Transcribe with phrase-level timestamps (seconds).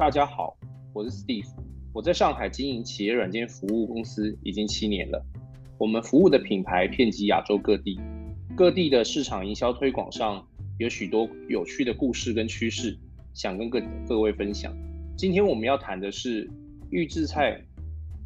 [0.00, 0.56] 大家好，
[0.94, 1.44] 我是 Steve，
[1.92, 5.22] 我在上海经营企业软件服务公司已经七年了。
[5.76, 8.00] 我们服务的品牌遍及亚洲各地，
[8.56, 10.42] 各地的市场营销推广上
[10.78, 12.98] 有许多有趣的故事跟趋势，
[13.34, 13.78] 想跟各
[14.08, 14.74] 各位分享。
[15.18, 16.50] 今天我们要谈的是
[16.88, 17.60] 预制菜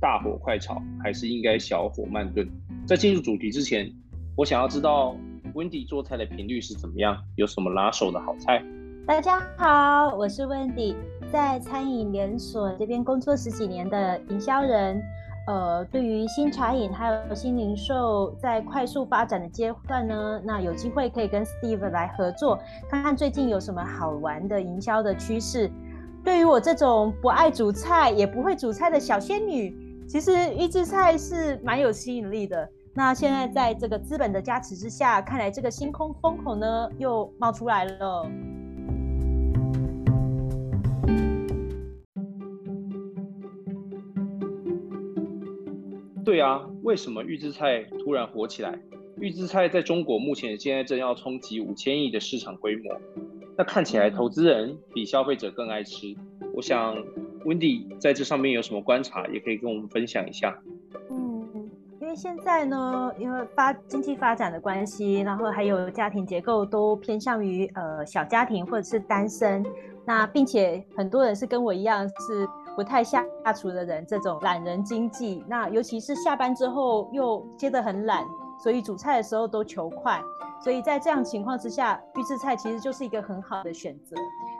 [0.00, 2.48] 大火快炒，还是应该小火慢炖？
[2.86, 3.93] 在进入主题之前，
[4.36, 5.16] 我想要知道
[5.54, 8.64] Wendy 做菜的频率是怎么样，有什么拿手的好菜？
[9.06, 10.95] 大家好，我是 Wendy，
[11.34, 15.02] 在餐饮连锁这边工作十几年的营销人。
[15.48, 22.56] 呃，对于新茶饮还有新零售在快速发展的阶段呢，那有机会可以跟 Steve 来合作，
[22.89, 25.69] 看看最近有什么好玩的营销的趋势。
[26.23, 32.69] 对于我这种不爱煮菜也不会煮菜的小仙女，其实预制菜是蛮有吸引力的。
[32.95, 38.25] 那现在在这个资本的加持之下，看来这个星空风口呢又冒出来了。
[46.25, 48.78] 对啊，为什么预制菜突然火起来？
[49.19, 52.97] 预制菜在中国目前现在正要冲击五千亿的市场规模，
[53.56, 56.14] 那看起来投资人比消费者更爱吃。
[56.55, 56.97] 我想
[57.45, 60.58] ，Wendy 在这上面有什么观察，也可以跟我们分享一下。
[61.11, 69.62] 嗯，因为现在呢，因为发经济发展的关系，然后还有家庭结构都偏向于呃小家庭或者是单身，
[70.06, 72.48] 那并且很多人是跟我一样是。
[72.77, 78.25] 不太下厨的人，这种懒人经济，那尤其是下班之后又接得很懒，
[78.62, 80.20] 所以煮菜的时候都求快，
[80.62, 84.17] 所以在这样情况之下，预制菜其实就是一个很好的选择。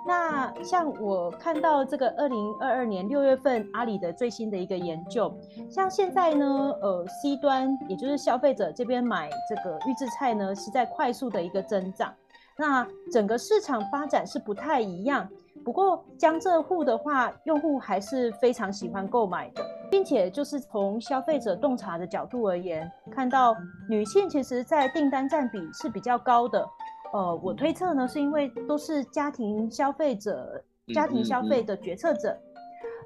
[0.07, 5.35] 那像我看到这个二零二二年六月份阿里的最新的一个研究，
[5.71, 6.47] 像现在呢，
[6.83, 12.13] 呃，C 端也就是消费者这边买这个预制菜呢，是在快速的一个增长，
[12.59, 15.27] 那整个市场发展是不太一样。
[15.63, 23.57] 不过江浙沪的话，用户还是非常喜欢购买的，并且就是从消费者洞察的角度而言，看到
[23.89, 26.67] 女性其实在订单占比是比较高的。
[27.13, 30.63] 呃，我推测呢，是因为都是家庭消费者、
[30.93, 32.37] 家庭消费的决策者。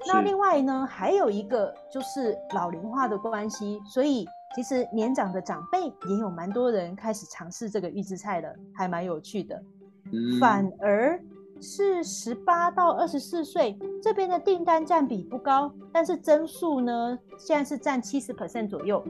[0.07, 9.61] 那另外呢，还有一个就是老龄化的关系，所以其实年长的长辈也有蛮多人开始尝试这个预制菜的，还蛮有趣的。
[10.41, 11.17] 反而。
[11.61, 19.03] 是十八到二十四岁这边的订单占比不高，但是增速呢，现在是占七十 percent 左右，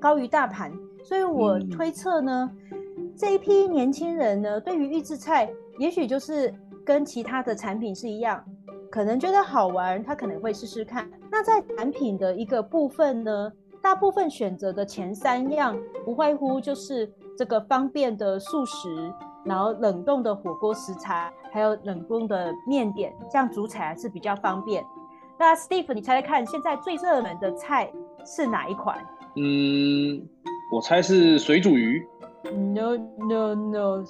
[0.00, 0.72] 高于大盘。
[1.02, 2.50] 所以我推测呢，
[3.16, 8.44] 这一批年轻人呢，对于预制菜，也许就是跟其他的产品是一样，
[8.90, 11.10] 可能觉得好玩，他可能会试试看。
[11.30, 19.12] 那在产品的一个部分呢，大部分选择的前三样，不外乎就是这个方便的素食。
[19.44, 24.84] 然后冷冻的火锅食材，还有冷冻的面点，这样煮起来是比较方便。
[25.38, 27.90] 那 Steve，你猜猜看，现在最热门的菜
[28.24, 28.98] 是哪一款？
[29.36, 30.20] 嗯，
[30.70, 32.06] 我猜是水煮鱼。
[32.44, 34.04] No No No，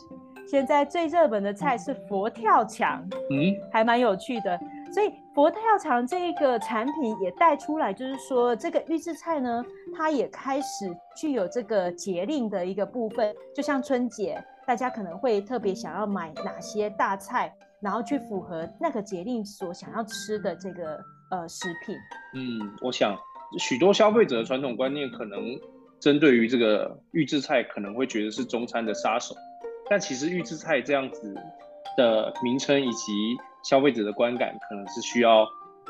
[0.47, 3.07] 现在最热门的菜是佛跳墙。
[3.31, 4.59] 嗯，还蛮有趣的。
[4.93, 9.65] 所以佛跳墙这个产品也带出来，就是说这个预制菜呢，
[9.97, 14.43] 它也开始具有这个节令的一个部分，就像春节。
[14.71, 20.97] 大家可能会特别想要买哪些大菜，然后去符合那个节令所想要吃的这个
[21.33, 21.97] 呃食品。
[22.37, 23.19] 嗯，我想
[23.59, 25.59] 许多消费者的传统观念可能
[25.99, 29.35] 针对于这个预制菜可能会觉得是中餐的杀手，
[29.89, 31.35] 但其实预制菜这样子
[31.97, 35.45] 的名称以及消费者的观感，可能是需要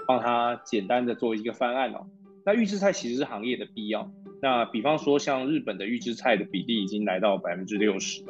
[0.09, 2.07] 帮他简单的做一个翻案哦。
[2.45, 4.11] 那预制菜其实是行业的必要。
[4.43, 8.23] 那比方说像日本的预制菜的比例已经来到百分之六十。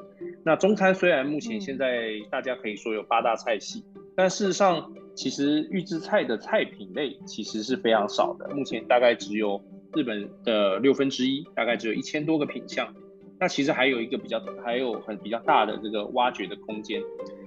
[0.44, 3.84] 那中餐虽然目前现在大家可以说有八大菜系，
[4.16, 9.62] 但事实上其实预制菜的菜品类其实是非常少的，目前大概只有
[9.94, 12.92] 日本的六分之一，大概只有一千多个品项。
[13.38, 17.00] 那其实还有一个比较还有很比较大的这个挖掘的空间。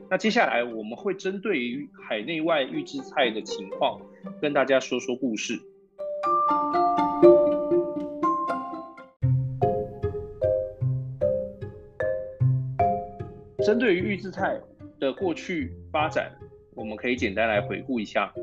[0.10, 4.00] 那接下来我们会针对于海内外预制菜的情况，
[4.42, 5.60] 跟大家说说故事。
[13.66, 14.60] 针对于预制菜
[15.00, 16.30] 的过去发展，
[16.76, 18.34] 我们可以简单来回顾一下。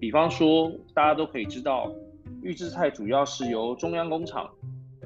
[0.00, 1.92] 比方说，大家都可以知道，
[2.42, 4.50] 预制菜主要是由中央工厂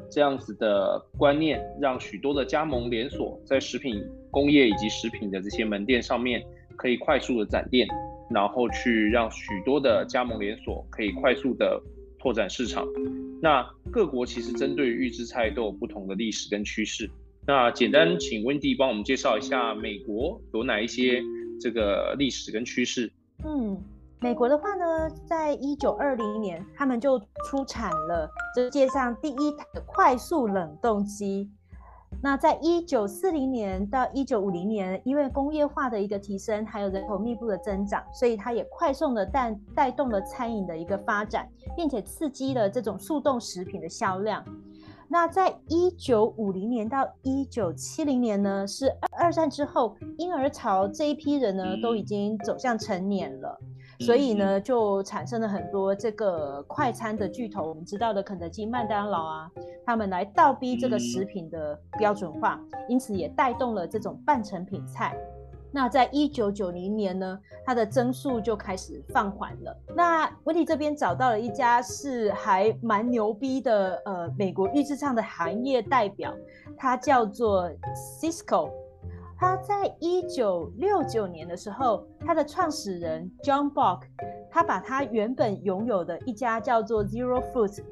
[0.09, 6.41] 这样子的观念，让许多的加盟连锁在食品工业以及食品的这些门店上面
[6.77, 7.89] 可以快速的展店，
[8.31, 11.83] 然后去让许多的加盟连锁可以快速的
[12.21, 12.87] 拓展市场。
[13.43, 17.11] 那各国其实针对预制菜都有不同的历史跟趋势。
[17.49, 21.23] 那简单请温蒂帮我们介绍一下美国有哪一些
[21.61, 23.09] 这个历史跟趋势？
[23.45, 23.81] 嗯，
[24.21, 31.49] 美国的话呢，在一九二零年，他们就出产了世界上第一台快速冷冻机。
[32.21, 44.45] 那在一九四零年到一九五零年，因为工业化的一个提升，还有人口密度的增长，所以它也快速的带带动了餐饮的一个发展，并且刺激了这种速冻食品的销量。
[45.09, 53.59] 那在一九五零年到一九七零年呢，是二战之后婴儿潮这一批人呢，都已经走向成年了。
[54.01, 59.51] 所以呢，就产生了很多这个快餐的巨头，我们知道的肯德基、麦当劳啊，
[59.87, 65.17] 他们来倒逼这个食品的标准化，因此也带动了这种半成品菜。
[65.77, 69.77] 那在一九九零年呢，它的增速就开始放缓了。
[69.95, 76.35] 那温迪这边找到了一家是还蛮牛逼的，呃，美国预制菜的行业代表，
[76.79, 77.71] 它叫做
[78.19, 78.71] Cisco。
[79.39, 84.01] 他在一九六九年的时候，他的创始人 John Bock，
[84.51, 87.85] 他把他原本拥有的一家叫做 Zero Foods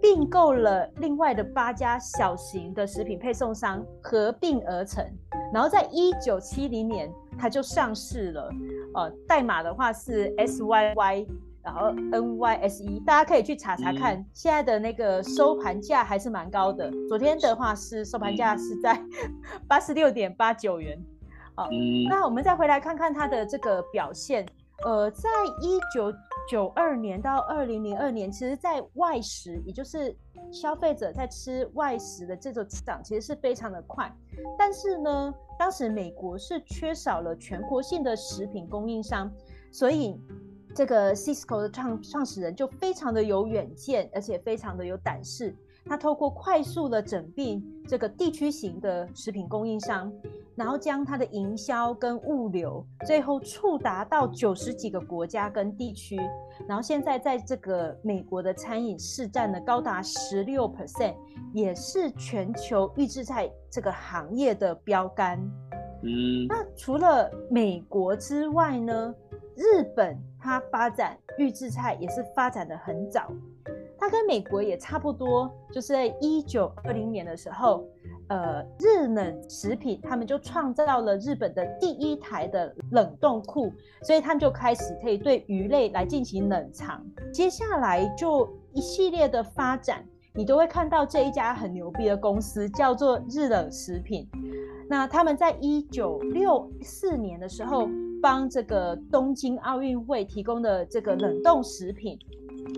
[0.00, 5.04] 并购了另外的八家小型的食品配送商，合并而成。
[5.52, 8.50] 然后在一九七零年，它就上市了。
[8.94, 11.26] 呃，代码的话是 SYY。
[11.62, 16.88] 然后 NYSE，大家可以去查查看，现在的那个收盘价还是蛮高的。
[17.08, 19.02] 昨天的话是收盘价是在
[19.66, 20.96] 八十六点八九元。
[21.56, 21.68] 好，
[22.08, 24.46] 那我们再回来看看它的这个表现。
[24.84, 25.28] 呃，在
[25.60, 26.12] 一九
[26.48, 30.16] 九二年到二零零二年，其实在外食，也就是
[30.52, 34.14] 消费者在吃外食的这种增长，其实是非常的快。
[34.58, 39.30] 但是呢，当时美国是缺少了全国性的食品供应商，
[39.72, 40.20] 所以。
[40.74, 45.56] 这个 Cisco 的创创始人就非常的有远见，而且非常的有胆识。
[45.86, 50.12] 他透过快速的整并这个地区型的食品供应商，
[50.54, 56.16] 然后将它的营销跟物流，最后触达到九十几个国家跟地区。
[56.66, 61.14] 然后现在在这个美国的餐饮市占呢高达十六 percent，
[61.52, 65.38] 也是全球预制菜这个行业的标杆。
[66.02, 69.14] 嗯，那除了美国之外呢，
[69.54, 70.18] 日本。
[70.38, 73.32] 它发展预制菜也是发展的很早，
[73.98, 77.84] 它跟美国也差不多，就是在一九二零年的时候，
[78.28, 83.72] 呃，日冷食品他们就创造了日本的第一台的冷冻库，
[84.02, 87.04] 所以他们就开始可以对鱼类来进行冷藏。
[87.32, 90.04] 接下来就一系列的发展，
[90.34, 94.28] 你都会看到这一家很牛逼的公司叫做日冷食品。
[94.88, 97.88] 那他们在一九六四年的时候。
[98.22, 102.18] 帮这个东京奥运会提供的这个冷冻食品，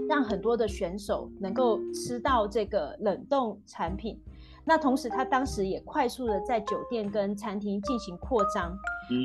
[0.09, 4.19] 让很多的选手能够吃到这个冷冻产品。
[4.65, 8.77] 那同时，他当时也快速的在酒店跟餐厅进行扩张。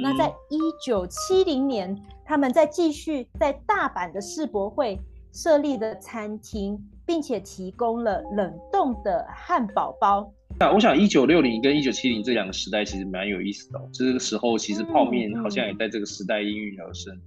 [0.02, 4.98] 那在一九七零年，他们在继续在大阪的世博会
[5.34, 10.32] 设立的餐厅，并且提供了冷冻的汉堡包。
[10.60, 13.82] 那我想，一九六零跟一九七零这两个时代其实蛮有意思的。
[13.92, 17.20] 这个时候，其实泡面好像也在这个时代应运而生。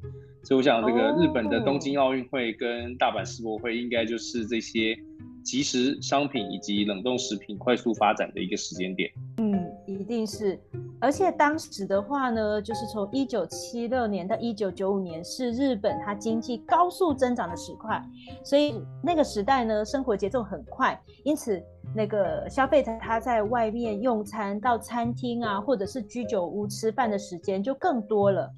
[0.47, 4.97] 所以，我想这个日本的东京奥运会跟大阪世博会，应该就是这些
[5.43, 9.11] 即时商品以及冷冻食品快速发展的一个时间点。
[9.39, 10.57] 嗯，一定是。
[11.01, 18.01] 而且当时的话呢，就是从一九七六年到一九九五年，是日本它经济高速增长的时块。
[18.45, 21.61] 所以那个时代呢，生活节奏很快，因此。
[21.95, 28.53] 那个消费者他在外面用餐，到餐厅啊，或者是居酒屋吃饭的时间就更多了。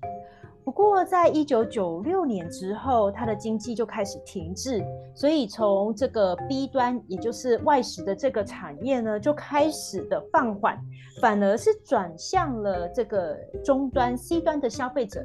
[0.69, 4.85] 不过，在一九九六年之后，它的经济就开始停滞，
[5.15, 10.79] 所以从这个 B 端，也就是外食的这个产业呢，就开始的放缓，
[11.23, 13.35] 反而是转向了这个
[13.65, 15.25] 终端 C 端的消费者。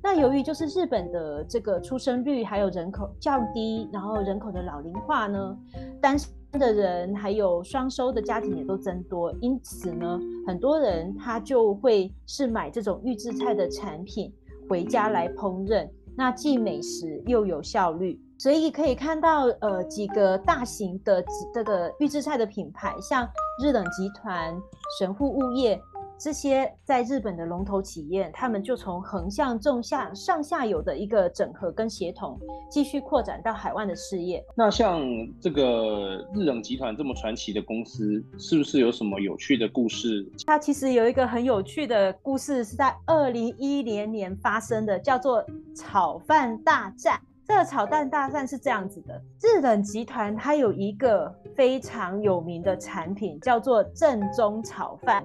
[0.00, 5.58] 那由于就是日本的这个出生率还有人口降低，然后人口的老龄化呢，
[6.00, 14.32] 单身的人还有双收的家庭也都增多，因此呢，很多人他就会是买这种预制菜的产品
[14.68, 23.28] 回家来烹饪，那既美食又有效率，所以可以看到呃几个大型的这个预制菜的品牌，像
[23.62, 24.54] 日冷集团、
[24.98, 25.80] 神户物业。
[26.24, 32.40] 这些在日本的龙头企业，他们就从横向、纵向、上下游的一个整合跟协同，
[32.70, 34.42] 继续扩展到海外的事业。
[34.56, 35.02] 那像
[35.38, 40.26] 这个日冷集团这么传奇的公司，是不是有什么有趣的故事？
[40.46, 45.44] 它其实有一个很有趣的故事，是在二零一零年发生的，叫做
[45.76, 47.20] 炒饭大战。
[47.46, 55.22] 这个炒蛋大战是这样子的：日冷集团它有一个非常有名的产品，叫做正宗炒饭。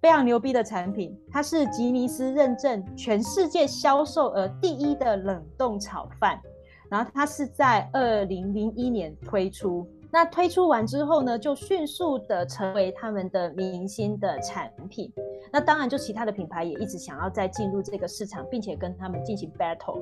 [0.00, 6.40] 非常牛逼的产品，它是吉尼斯认证全世界销售额第一的冷冻炒饭。
[6.88, 15.12] 然后它是在二零零一年推出，那推出完之后呢，就迅速的成为他们的明星的产品。
[15.52, 20.00] 那当然，就其他的品牌也一直想要再进入这个市场，并且跟他们进行 battle。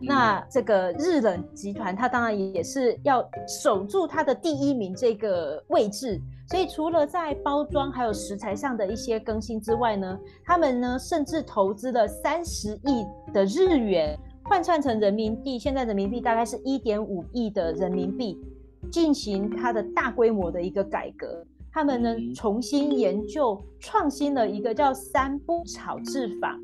[0.00, 6.20] 那这个日冷集团，它当然也是要守住它的第一名这个位置。
[6.48, 14.18] 所以除了在包装还有食材上的一些更新之外呢，他们呢甚至投资了三十亿的日元。
[14.44, 18.36] 换算成人民币，现在人民币大概是一点五亿的人民币，
[18.92, 21.44] 进行它的大规模的一个改革。
[21.72, 26.54] 他们呢重新研究创新了一个叫三不炒制法，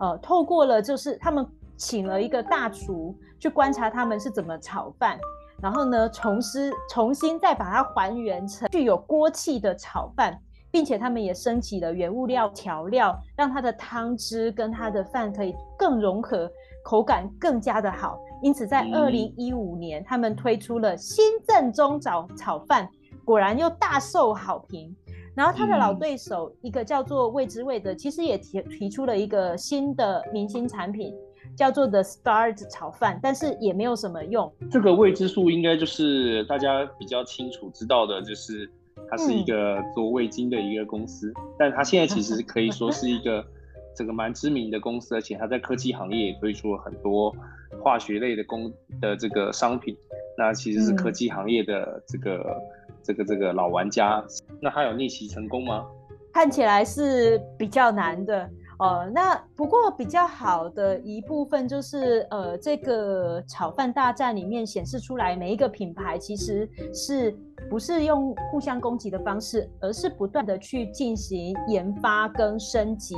[0.00, 5.16] 呃，透过了就是他们请了一个大厨去观察他们是怎么炒饭，
[5.62, 10.36] 然后呢重施重新再把它还原成具有锅气的炒饭，
[10.70, 16.50] 并且他们也升级了原物料调料，让它的汤汁跟它的饭可以更融合。
[16.84, 22.88] 口感更加的好，因此在二零一五年，他们推出了新正宗炒炒饭，
[23.26, 24.94] 果然又大受好评。
[25.34, 31.14] 然后他的老对手一个叫做未知味的，其实也提提出了一个新的明星产品，
[31.54, 34.50] 叫做 The Star 炒饭，但是也没有什么用。
[34.70, 38.70] 这个未知数应该就是大家比较清楚知道的，就是
[39.10, 43.44] 它是一个做味精的一个公司，但它现在其实可以说是一个。
[43.96, 47.34] 这个蛮知名的公司，而且它在科技行业也推出了很多
[47.82, 49.96] 化学类的工的这个商品。
[50.36, 52.62] 那其实是科技行业的这个
[53.02, 54.24] 这个这个老玩家。
[54.62, 55.84] 那它有逆袭成功吗？
[56.32, 58.48] 看起来是比较难的。
[58.78, 67.36] 哦，那不过比较好的一部分就是，呃，这个炒饭大战里面显示出来，每一个品牌其实是
[67.68, 73.16] 不是用互相攻击的方式，而是不断的去进行研发跟升级，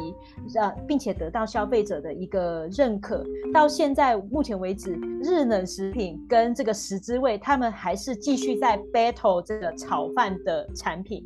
[0.58, 3.22] 呃并且得到消费者的一个认可。
[3.52, 11.22] 到现在目前为止，日冷食品跟这个食之味，他们还是继续在 battle 这个炒饭的产品。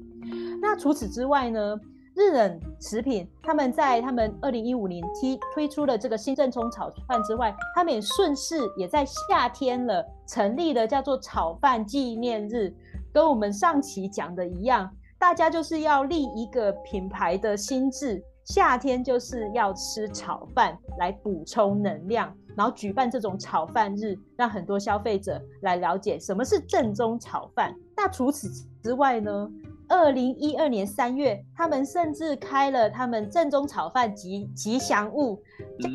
[0.60, 1.78] 那除此之外呢？
[2.14, 12.72] 日冷食品，他们在他们二零一五年推推出了这个新正宗炒饭之外，他们也顺势也在夏天了成立了叫做炒饭纪念日，
[13.12, 27.74] 跟我们上期讲的一样，大家就是要立一个品牌的心智，夏天就是要吃炒饭来补充能量，然后举办这种炒饭日，让很多消费者来了解什么是正宗炒饭。
[27.96, 28.48] 那除此
[28.84, 29.50] 之外呢？
[29.88, 35.42] 二零一二年三月，他们甚至开了他们正宗炒饭吉吉祥物，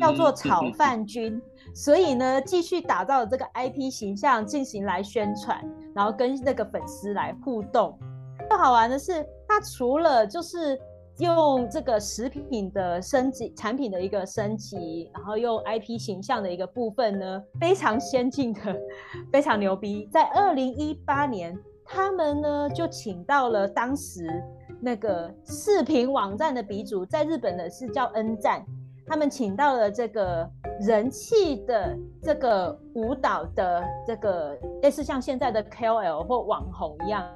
[0.00, 1.40] 叫做炒饭君。
[1.74, 5.60] 所以呢，继续打造这个 IP 形象进行来宣传，
[5.94, 7.98] 然后跟那个粉丝来互动。
[8.48, 10.78] 更好玩的是，它除了就是
[11.18, 18.76] 用这个食品的升级、产品的一个升级，然后用 IP 形象的一个部分呢，非常先进的，
[19.32, 20.08] 非常牛逼。
[20.12, 21.58] 在二零一八年。
[21.92, 24.24] 他们呢就请到了当时
[24.80, 28.64] 那个视频网站的鼻祖，在日本的是叫 N 站，
[29.04, 30.48] 他们请到了这个
[30.82, 37.28] 人气的这个舞蹈的这个类似像现在的 KOL 或网红一样，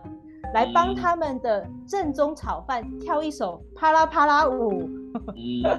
[0.55, 4.89] 来帮他们的正宗炒饭跳一首啪啦啪啦舞。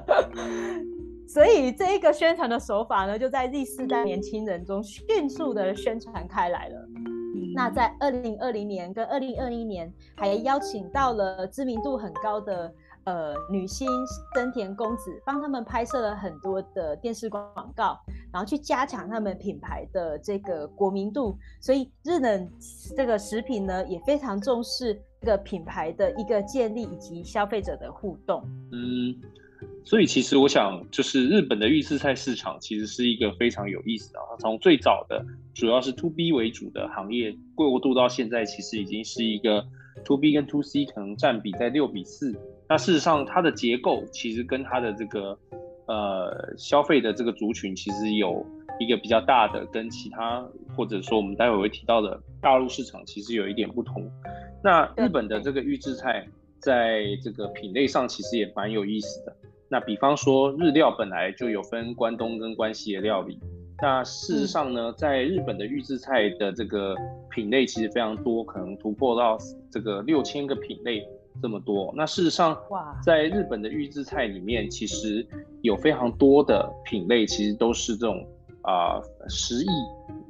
[1.27, 6.89] 所以这一个宣传的手法呢，就在 Z 世代年轻人中迅速的宣传开来了。
[7.53, 12.73] 那在二零二零年跟二零二一年，还邀请到了知名度很高的
[13.05, 13.87] 呃女星
[14.33, 17.99] 森田公子，帮他们拍摄了很多的电视广告，
[18.31, 21.37] 然后去加强他们品牌的这个国民度。
[21.61, 22.49] 所以日冷
[22.95, 28.43] 这个食品呢，也非常重视这个品牌的一个建立以及消费者的互动。
[28.71, 29.15] 嗯。
[29.83, 34.19] 所以其实我想，就是日本的预制菜市场其实是一个非常有意思的。
[34.39, 39.63] 从最早的主要是 to B 为主的行业，过渡到现在，其实已经是一个
[40.03, 42.35] to B 跟 to C 可能占比在六比四。
[42.67, 45.37] 那事实上，它的结构其实跟它的这个
[45.85, 48.43] 呃消费的这个族群，其实有
[48.79, 50.43] 一个比较大的跟其他
[50.75, 54.09] 或者说我们待会会提到的大陆市场，其实有一点不同。
[54.63, 59.35] 那日本的这个预制菜在这个品类上，其实也蛮有意思的。
[59.67, 63.39] 那比方说日料本来就有分关东跟关西的料理，
[63.81, 66.95] 那事实上呢，在日本的预制菜的这个
[67.31, 69.37] 品类其实非常多，可能突破到
[69.71, 71.03] 这个六千个品类
[71.41, 71.91] 这么多。
[71.97, 72.55] 那事实上，
[73.03, 75.27] 在日本的预制菜里面，其实
[75.61, 78.23] 有非常多的品类，其实都是这种
[78.61, 79.67] 啊十亿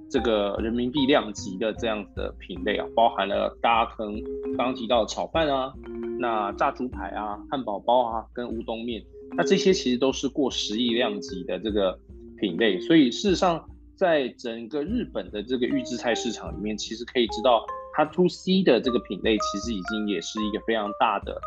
[0.10, 4.20] 这个人民币量级的这样子的品类啊，包含了大家可能
[4.56, 5.74] 刚刚提到的炒饭啊。
[6.18, 9.04] 那炸猪排啊、汉堡包啊跟乌冬面，
[9.38, 12.00] 那这些其实都是过十亿量级的这个
[12.38, 13.64] 品类，所以事实上
[13.96, 21.40] 在整个日本的这个预制菜市场里面，其实可以知道它 to C 的这个品类其实已经也是一个非常大的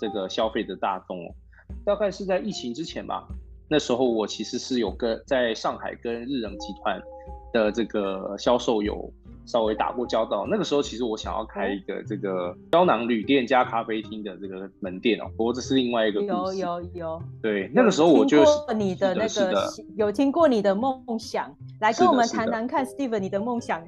[0.00, 1.34] 这个消费的大众哦。
[1.84, 3.26] 大概是在疫情之前吧，
[3.68, 7.00] 那时候我其实是有跟在上海跟日冷集团
[7.52, 9.12] 的这个销售有。
[9.46, 18.42] 稍微打过交道，那个时候其实我想要开一个这个胶囊旅店加咖啡厅的这个门店哦，不过这是另外一个有有有，对，那个时候我就
[18.74, 23.86] 你的那个有听过你的梦想，来跟我们谈谈看，Steve，你的梦想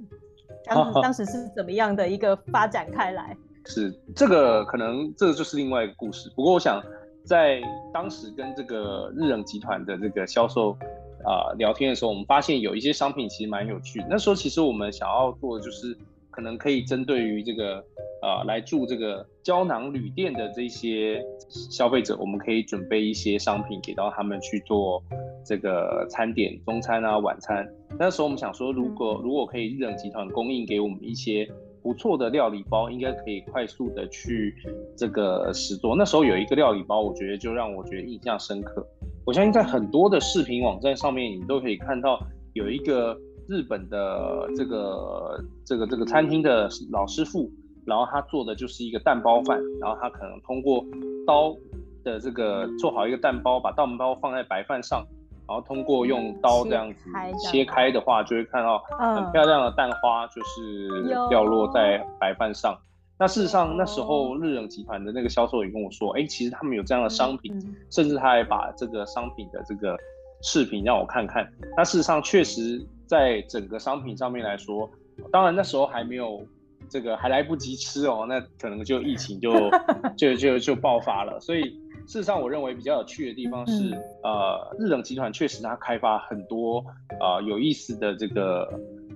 [0.64, 3.36] 当当时是怎么样的一个发展开来？
[3.64, 6.82] 是这个可能这个就是另外一个故事，不过我想
[7.24, 10.76] 在当时跟这个日冷集团的这个销售。
[11.24, 14.04] 啊，聊天的时候，我们发现有一些商品其实蛮有趣。
[14.08, 15.96] 那时候其实我们想要做的就是，
[16.30, 17.84] 可能可以针对于这个
[18.22, 25.02] 呃来住这个胶囊旅店的这些消费者，我们可以准备一些商品给到他们去做
[25.44, 27.66] 这个餐点，中餐啊、晚餐。
[27.98, 31.48] 那时候我们想说，如果如果可以日冷集团供应给我们一些
[31.86, 34.52] 不错的料理包，应该可以快速的去
[34.96, 35.94] 这个实做。
[35.94, 38.84] 那时候有一个料理包，我觉得就让我觉得印象深刻。
[39.24, 42.18] 我相信在很多的视频网站上面，你都可以看到
[42.54, 43.16] 有一个
[43.48, 47.48] 日本的这个这个这个餐厅的老师傅，
[47.86, 50.84] 然后他做的就是一个蛋包饭，然后他可能通过
[51.24, 51.54] 刀
[52.02, 55.06] 的这个做好一个蛋包，把蛋包放在白饭上，
[55.48, 62.76] 然后通过用刀这样子切开的话，就会看到很漂亮的蛋花，就是掉落在白饭上。
[63.18, 67.52] 那事实上，那时候日冷集团的那个销售也跟我说，哎，其实他们有这样的商品，
[67.90, 69.96] 甚至他还把这个商品的这个
[70.42, 71.48] 视频让我看看。
[71.76, 74.90] 那事实上，确实在整个商品上面来说，
[75.32, 76.46] 当然那时候还没有
[76.90, 79.70] 这个还来不及吃哦，那可能就疫情就
[80.14, 81.40] 就就就爆发了。
[81.40, 81.74] 所以
[82.06, 83.90] 事实上，我认为比较有趣的地方是，
[84.22, 86.84] 呃，日冷集团确实它开发很多
[87.20, 88.68] 啊有意思的这个。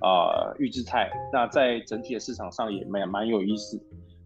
[0.03, 3.79] 啊，预制菜，那在整体的市场上也蛮蛮有意思。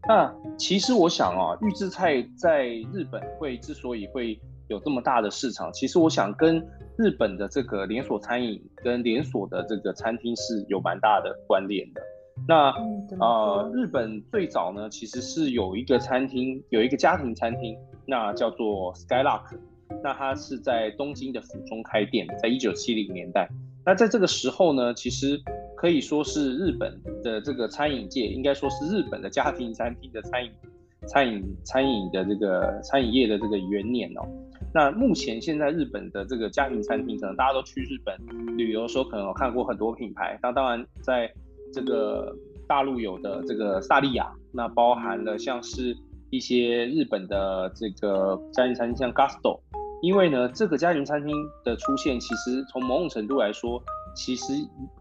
[0.06, 6.64] 那其实我想啊，预制菜在日本会之所以会有这么大的市场，其实我想跟
[6.96, 12.00] 日本的这个连锁餐饮跟连锁的这个餐厅是有蛮大的关联的。
[12.46, 12.70] 那
[13.18, 19.58] 啊，日本最早呢，其实是有一个餐厅，有一个家庭餐厅，那叫做 Skylark，
[20.02, 23.48] 那它是在东京的府中开店，在一九七零年代。
[23.84, 25.40] 那在这个时候呢，其实。
[25.76, 30.50] 可以说是日本的这个餐饮界，应该说是日本的家庭餐厅的餐饮、
[31.06, 34.22] 餐饮、餐饮的这个餐饮业的这个元年哦。
[34.72, 38.16] 那目前现在日本的这个家庭餐厅，可能大家都去日本
[38.56, 40.38] 旅游的时候，可能有看过很多品牌。
[40.42, 41.30] 那当然，在
[41.70, 42.34] 这个
[42.66, 45.94] 大陆有的这个萨莉亚，那包含了像是
[46.30, 49.60] 一些日本的这个家庭餐厅，像 Gusto。
[50.02, 51.34] 因为呢，这个家庭餐厅
[51.64, 53.82] 的出现，其实从某种程度来说。
[54.16, 54.52] 其实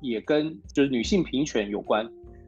[0.02, 2.04] 也跟就是女性平权有关，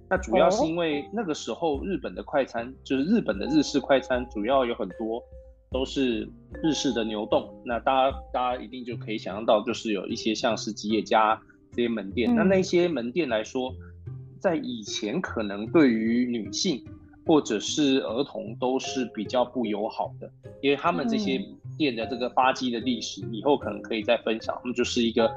[0.10, 5.22] 那主要是因为那个时候日本的快餐，就是日本的日式快餐，主要有很多
[5.70, 6.28] 都是
[6.64, 7.54] 日式的牛洞。
[7.64, 11.40] 那大家大家一定就可以想象到，就是有一些像是吉野家
[11.72, 13.72] 这些门店，那那些门店来说，
[14.40, 16.84] 在以前可能对于女性
[17.26, 20.30] 或者是儿童都是比较不友好的，
[20.62, 21.40] 因为他们这些
[21.78, 24.56] 店的这个发迹的历史，以后可能可以再分享。
[24.62, 25.30] 他们就是一个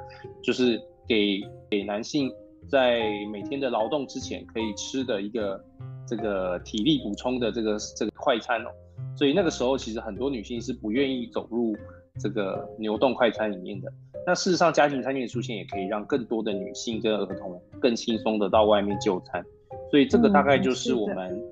[0.42, 0.80] 就是。
[1.08, 2.30] 给给男性
[2.68, 3.00] 在
[3.32, 5.58] 每天的劳动之前可以吃的一个
[6.06, 8.68] 这个体力补充的这个这个快餐哦，
[9.16, 11.74] 所以那个时候其实很多女性是不愿意走入
[12.20, 13.90] 这个牛顿快餐里面的。
[14.26, 19.42] 那事实上，家庭餐厅的出现也可以让更多的女性跟儿童更轻松的到外面就餐。
[19.90, 21.42] 所以这个大概就是我们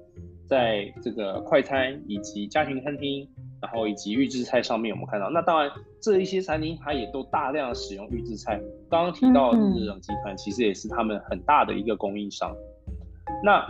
[0.48, 3.28] 在这个快餐以及家庭餐厅。
[3.58, 8.60] 然后以及预制菜上面，我们看到，那当然这一些餐厅它也都大量使用预制菜。
[8.90, 12.54] 刚刚提到日冷集团其实也是他们很大的一个供应商。
[13.42, 13.66] 那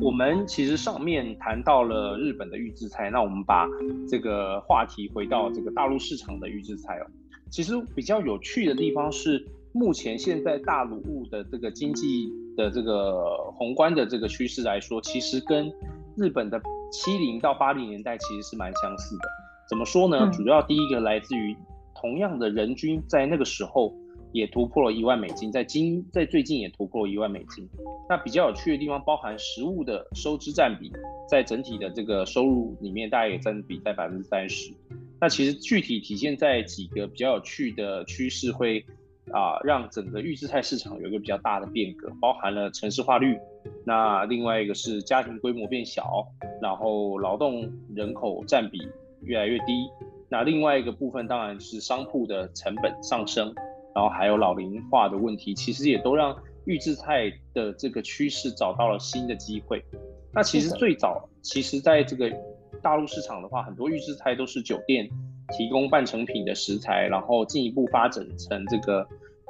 [0.00, 3.66] 我们其实上面谈到了日本的预制菜，那我们把
[4.08, 7.06] 这个话题回到这个大陆市场的预制菜哦。
[7.50, 15.72] 其实比较有趣的地方是，目前现在大陆的这个经济的这个宏观的这个趋势来说，其实跟
[16.16, 16.60] 日本的
[16.90, 19.28] 七零到八零年代其实是蛮相似的，
[19.68, 20.30] 怎么说呢？
[20.32, 21.56] 主要第一个来自于
[21.94, 23.94] 同样的人均在那个时候
[24.32, 27.68] 也突破了一万美金，在今在最近也突破了一万美金。
[28.08, 30.92] 那比较有趣的地方包含食物的收支占比，
[31.28, 34.72] 在整体的这个收入里面大概也占比在百分之三十。
[35.20, 38.84] 那其实具体体现在几个比较有趣的趋势会
[39.32, 43.38] 啊，让整个预制菜市场有一个比较大的变革，包含了城市化率，
[43.84, 46.26] 那另外一个是家庭规模变小，
[46.60, 48.78] 然后劳动人口占比
[49.22, 49.88] 越来越低，
[50.28, 53.54] 那另外一个部分当然是商铺的成本上升，
[53.94, 59.82] 然后还有老龄化的问题，其实也都让预制菜的这个趋势找到了新的机会。
[60.34, 62.30] 那其实最早，其实在这个
[62.82, 65.08] 大陆市场的话，很多预制菜都是酒店。
[65.48, 69.06] 提供半成品的食材，然后进一步发展成这个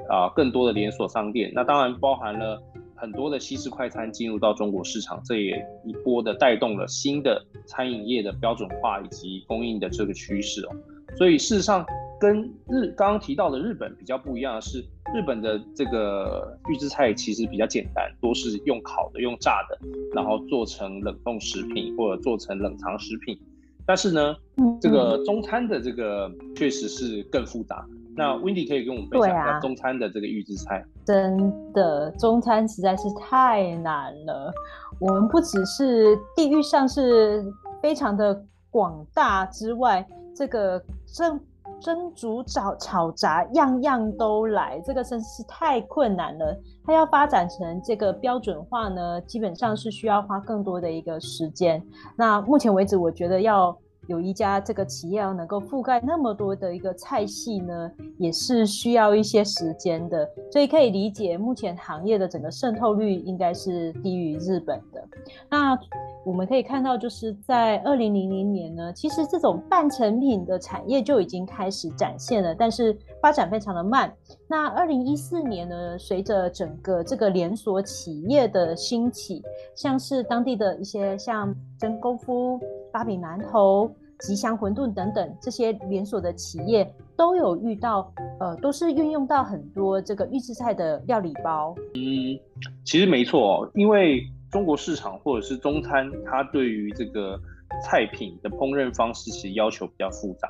[0.09, 1.51] 啊更多的连锁商店。
[1.55, 2.63] 那当然包含了
[2.95, 10.71] 很多的西式快餐进入到中国市场，这也一波的带动了新的餐饮业的标准化以及供应的这个趋势哦。
[11.17, 11.85] 所以事实上
[12.19, 14.79] 跟日刚刚提到的日本比较不一样的是，
[15.13, 19.79] 日本的这个预制菜其实比较简单，都是用烤的、用炸的，
[20.15, 23.39] 然后做成冷冻食品或者做成冷藏食品。
[23.85, 24.37] 但是呢，
[24.81, 27.85] 这个中餐的这个确实是更复杂。
[28.17, 30.85] 那 Wendy 可以跟我们分享一下中餐的这个预制菜。
[31.05, 34.53] 真的，中餐实在是太难了。
[35.01, 37.45] 我们不只是地域上是
[37.81, 41.41] 非常的广大之外，这个蒸
[41.81, 46.57] 蒸煮炒炒炸样样都来，这个真是太困难了。
[46.85, 51.83] 它要发展成这个标准化呢，基本上是需要花更多的一个时间。
[52.17, 53.77] 那目前为止，我觉得要
[54.09, 60.29] 有一家这个企业要能够覆盖那么多的一个菜系呢，也是需要一些时间的。
[60.51, 65.03] 所以可以理解，目前行业的整个渗透率应该是低于日本的。
[65.49, 65.79] 那
[66.25, 74.13] 我们可以看到，就是在二零零零年呢，其实这种半成品的产业就已经开始展现了，但是发展非常的慢。
[74.53, 79.43] 那二零一四年呢，随着整个这个连锁企业的兴起，
[79.75, 82.61] 像是当地的一些像真功夫、
[82.93, 86.87] 八饼馒头、吉祥馄饨等等这些连锁的企业，
[87.17, 91.75] 都有遇到，呃，都是运用到很多这个预制菜的料理包。
[91.95, 92.39] 嗯，
[92.85, 94.23] 其实没错，因为。
[94.53, 97.41] 中国市场或者是中餐，它对于这个
[97.83, 100.47] 菜品的烹饪方式其实要求比较复杂，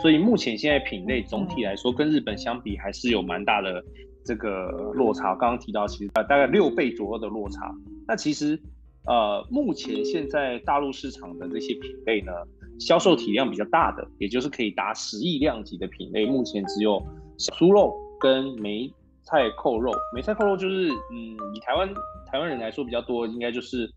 [0.00, 3.82] 所以目前现在品类总体来说跟日本相比还是有蛮大的
[4.24, 5.34] 这个落差。
[5.36, 7.74] 刚刚提到其实呃大概六倍左右的落差。
[8.06, 8.60] 那其实
[9.06, 12.32] 呃目前现在大陆市场的这些品类呢，
[12.78, 17.02] 销售体量比较大的，也就是可以达十亿量级的品类，目前只有
[17.38, 19.92] 酥肉跟梅菜扣肉。
[20.14, 21.88] 梅菜扣肉就是嗯以台湾。
[22.32, 23.88] 台湾人来说比较多，应该就是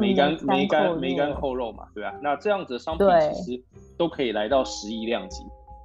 [0.00, 2.14] 梅干梅干梅干扣肉嘛，对吧？
[2.22, 3.62] 那这样子的商品其实
[3.98, 5.42] 都可以来到十亿量级，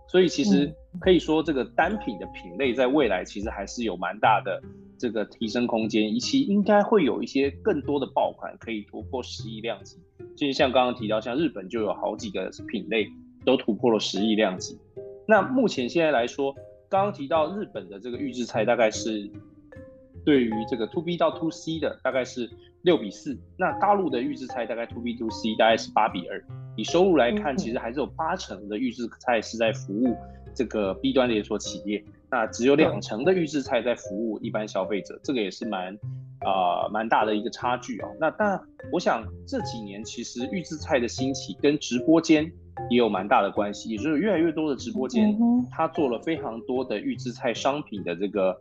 [0.08, 4.62] 所以其实可以说这个单品的品类在未来其实还是有蛮大的
[4.98, 9.98] 这个提升空间，以及应该会有一些更多的爆款可以突破十亿量级。
[10.36, 13.08] 就是像刚刚提到，像日本就有好几个品类
[13.46, 14.80] 都突破了十亿量级。
[15.28, 16.54] 那目前现在来说，
[16.90, 19.30] 刚刚提到日本的这个预制菜大概是。
[20.26, 22.48] 对于这个 to B 到 to C 的大概是
[22.84, 26.42] 六比四，那大陆的预制菜大概 to B to C 大概是八比二。
[26.78, 30.16] 以收入来看，其实还是有八成的预制菜是在服务
[30.56, 35.94] 这个 B 端连锁企业，那只有两成的预制菜在服务一般消费者，这个也是蛮
[36.40, 38.08] 啊蛮大的一个差距哦。
[38.18, 38.58] 那但
[38.94, 42.50] 我想这几年其实预制菜的兴起跟直播间
[42.90, 45.38] 也有蛮大的关系，也就是越来越多的直播间，
[45.70, 48.58] 它做了非常多的预制菜商品的这个。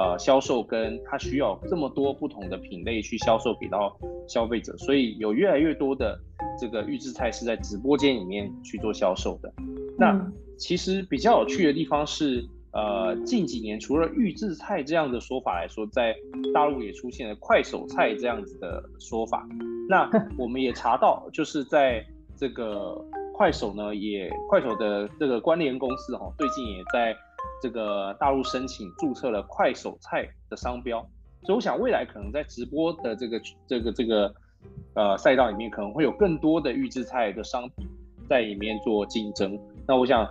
[0.00, 3.94] 呃，销售跟它需要这么多不同的品类去销售给到
[4.26, 6.18] 消费者，所以有越来越多的
[6.58, 9.52] 这个预制菜是在直播间里面去做销售的。
[9.98, 10.18] 那
[10.56, 16.16] 其实比较有趣的地方是，呃，近几年除了预制菜这样的说法来说，在
[16.54, 19.46] 大陆也出现了快手菜这样子的说法。
[19.86, 20.08] 那
[20.38, 22.02] 我们也查到，就是在
[22.38, 22.98] 这个
[23.34, 27.14] 快手呢，也快手的这个关联公司哈，最近也在。
[27.62, 31.00] 这个大陆申请注册了快手菜的商标，
[31.42, 34.34] 所以我想未来可能在直播的这个这个这个
[34.94, 37.86] 呃赛道里面，可能会有更多的预制菜的商品
[38.28, 39.58] 在里面做竞争。
[39.86, 40.26] 那我想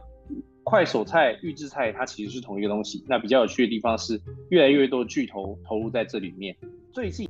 [0.64, 3.04] 快手菜、预制菜它其实是同一个东西。
[3.08, 4.20] 那比较有趣的地方是，
[4.50, 6.56] 越来越多巨头投入在这里面。
[6.92, 7.28] 最近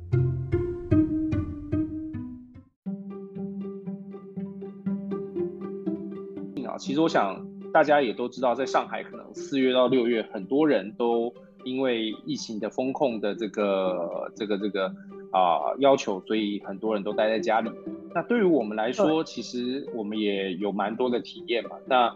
[6.66, 7.49] 啊，其实我想。
[7.72, 11.32] 大家也都知道，在上海可能四月到六月，很多人都
[11.64, 14.86] 因为疫情的风控的这个这个这个
[15.30, 17.70] 啊要求，所以很多人都待在家里。
[18.14, 21.76] 那对于我们来说，其实我们也有蛮多的体验嘛。
[21.86, 22.14] 那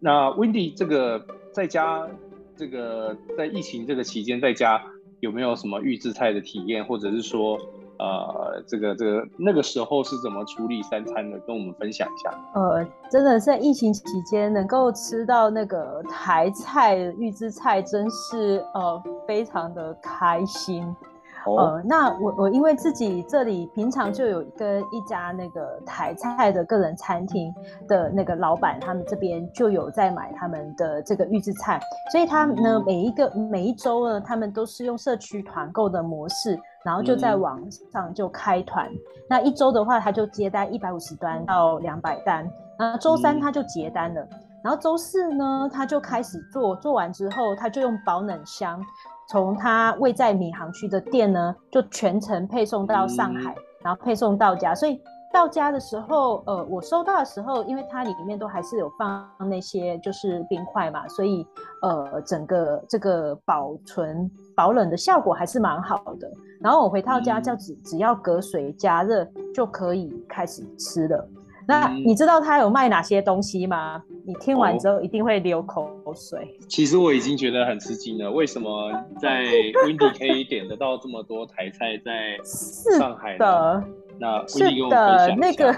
[0.00, 2.08] 那 Wendy 这个在家
[2.56, 4.82] 这个在疫情这个期间在家
[5.20, 7.58] 有没有什么预制菜的体验，或者是说
[8.00, 12.30] 呃，这个这个那个时候是怎么处理三餐的，跟我们分享一下。
[12.54, 20.96] 呃，真的在疫情期间能够吃到那个台菜预制菜，真是呃非常的开心。
[21.46, 27.52] 呃，那我我因为自己这里平常就有跟一家那个台菜的个人餐厅
[27.88, 31.80] 的那个老板，他们这边就有在买他们的这个预制菜，
[32.12, 37.60] 所以他呢每一个每一周呢，他们都是用社区团购的模式，然后就在网
[37.92, 38.88] 上就开团。
[39.28, 42.46] 那一周的话，他就接单一百五十单到两百单，
[42.78, 44.26] 那周三他就结单了，
[44.62, 48.84] 然后周四呢他就开始做，做完之后他就用保冷箱。
[49.30, 54.74] 从他位在闵行区的店呢，就全程配送到上海，然后配送到家。
[54.74, 55.00] 所以
[55.32, 61.46] 到家的时候，呃，我收到的时候，因为它里面都还是有放那些就是冰块嘛，所以
[61.82, 66.28] 呃，整个这个保存保冷的效果还是蛮好的。
[66.60, 71.28] 然后我回到家，就只只要隔水加热就可以开始吃了。
[71.70, 74.02] 那你知道他有卖哪些东西吗？
[74.26, 76.58] 你听完之后一定会流口水。
[76.68, 79.44] 其实我已经觉得很吃惊了，为什么在
[79.86, 83.84] Windy 可以点得到这么多台菜在上海的？
[84.18, 84.58] 那是
[84.90, 85.74] 的，那个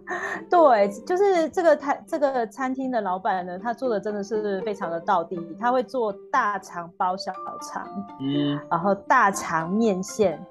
[0.50, 7.86] 对，就是这个台这个餐厅的老板呢，他做的真的是非常的到地，他会做大肠包小肠，
[8.20, 10.42] 嗯，然后大肠面线，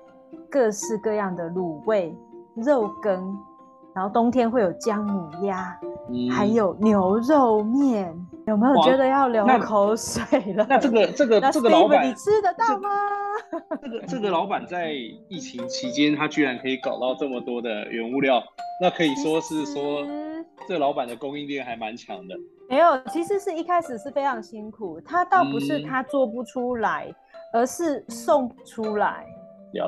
[0.49, 2.15] 各式各样的卤味、
[2.55, 3.35] 肉羹。
[3.95, 5.77] 然后冬天会有姜母鸭，
[6.31, 8.13] 还有牛肉面，
[8.47, 10.65] 有没有觉得要流口水了？
[10.69, 12.89] 那这个这个这个老板，你吃得到吗？
[13.81, 14.93] 这个这个老板在
[15.27, 18.41] 疫情期间，他居然可以搞到这么多的原物料，
[18.81, 20.03] 那可以说是说，
[20.67, 22.35] 这老板的供应链还蛮强的。
[22.69, 27.13] 没有，其实是一开始是非常辛苦，他倒不是他做不出来，
[27.53, 29.25] 而是送不出来。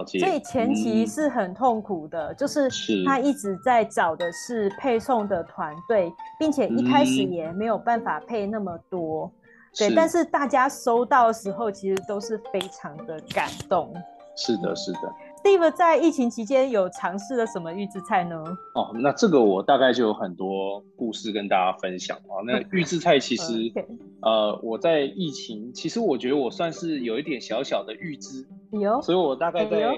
[0.05, 2.69] 所以前期是很痛苦的，就是
[3.05, 9.31] 他一直在找的是配送的团队，并且一开始也没有办法配那么多，
[9.77, 9.93] 对。
[9.93, 13.93] 但是大家收到的时候，其实都是非常的感动。
[14.35, 14.99] 是的，是的。
[15.45, 18.43] Steve 在疫情期间有尝试了什么预制菜呢？
[18.73, 22.41] 哦，那这个我大概就有很多故事跟大家分享啊。
[22.43, 23.71] 那预制菜其实，
[24.23, 29.95] 呃，我在疫情，其实我觉得我算是有一点小小的预知，有，所以我大概在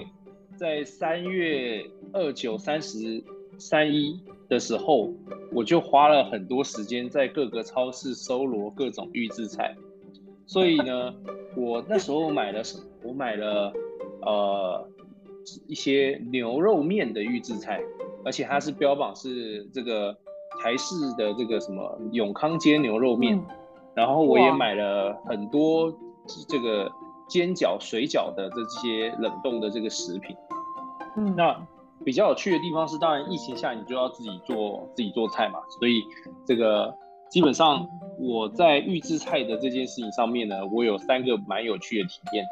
[0.57, 1.81] 在三月
[2.11, 3.23] 二九、三十、
[3.57, 5.13] 三一的时候，
[5.53, 9.73] 我就花了很多时间在各个超市搜罗各种预制菜。
[10.45, 11.13] 所以呢，
[11.55, 12.83] 我那时候买了什么？
[13.01, 13.71] 我买了
[14.23, 14.89] 呃。
[15.67, 17.81] 一些牛肉面的预制菜，
[18.25, 20.15] 而且它是标榜是这个
[20.61, 23.39] 台式的这个什么永康街牛肉面，
[23.95, 25.93] 然后我也买了很多
[26.47, 26.91] 这个
[27.29, 30.35] 煎饺、水饺的这些冷冻的这个食品。
[31.15, 31.65] 嗯，那
[32.03, 36.03] 比较有趣的地方是，当然疫情下你就要自己做自己做菜嘛，所以
[36.45, 36.93] 这个
[37.29, 37.87] 基本上
[38.19, 42.45] 我在预制菜的这件事情上面呢，我有三个蛮有趣的体验。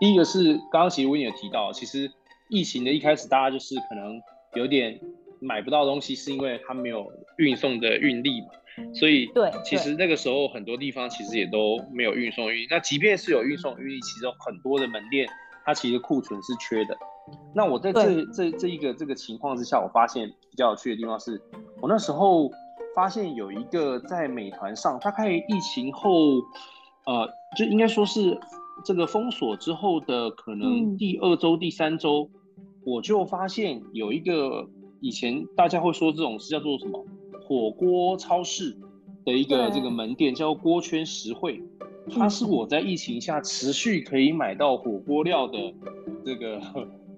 [0.00, 2.10] 第一个是刚刚其实我也有提到，其实。
[2.48, 4.20] 疫情的一开始，大家就是可能
[4.54, 5.00] 有点
[5.40, 8.48] 买不到东西，是因为它没有运送的运力嘛。
[8.94, 12.66] 所以，对，其实那个时候很多地方其实也都没有运送运力。
[12.70, 15.28] 那即便是有运送运力，其实很多的门店
[15.64, 16.96] 它其实库存是缺的。
[17.52, 21.42] 那我在这这这一个这个情况之下，我发现比较有趣的地方是，
[21.80, 22.48] 我那时候
[22.94, 26.10] 发现有一个在美团上，大概疫情后，
[27.04, 28.38] 呃，就应该说是
[28.84, 32.30] 这个封锁之后的可能第二周、第三周。
[32.88, 34.66] 我就发现有一个
[35.00, 37.04] 以前大家会说这种是叫做什么
[37.42, 38.74] 火锅超市
[39.26, 41.60] 的一个这个门店，叫锅圈实惠，
[42.10, 45.58] 它是我在疫情下持续可以买到火锅料的
[46.24, 46.60] 这个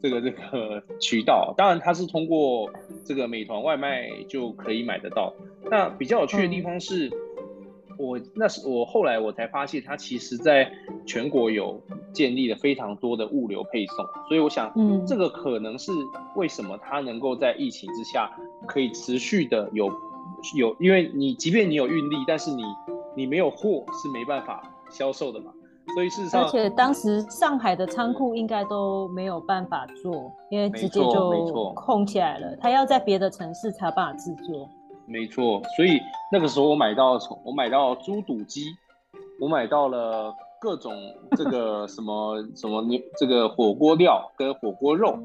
[0.03, 1.55] 这个这个渠道。
[1.57, 2.69] 当然，它是通过
[3.05, 5.33] 这个美团外卖就可以买得到。
[5.71, 7.09] 那比较有趣的地方是。
[8.01, 10.73] 我那是我后来我才发现，它其实在
[11.05, 11.79] 全国有
[12.13, 15.93] 建立了非常多的物流配送，所以我想，嗯，这个可能是
[16.35, 18.31] 为什么它能够在疫情之下
[18.67, 19.93] 可以持续的有
[20.57, 22.63] 有，因为你即便你有运力，但是你
[23.15, 25.53] 你没有货是没办法销售的嘛，
[25.95, 34.69] 所以事实上，而且当时上海的仓库应该都没有办法做，因为直接就空起来了，他要在别的城市才有办法制作。
[35.11, 38.64] 没错，所以那个时候我买到从我买到猪肚鸡，
[39.40, 40.92] 我买到了各种
[41.37, 45.18] 这个什么什么牛这个火锅料跟火锅肉，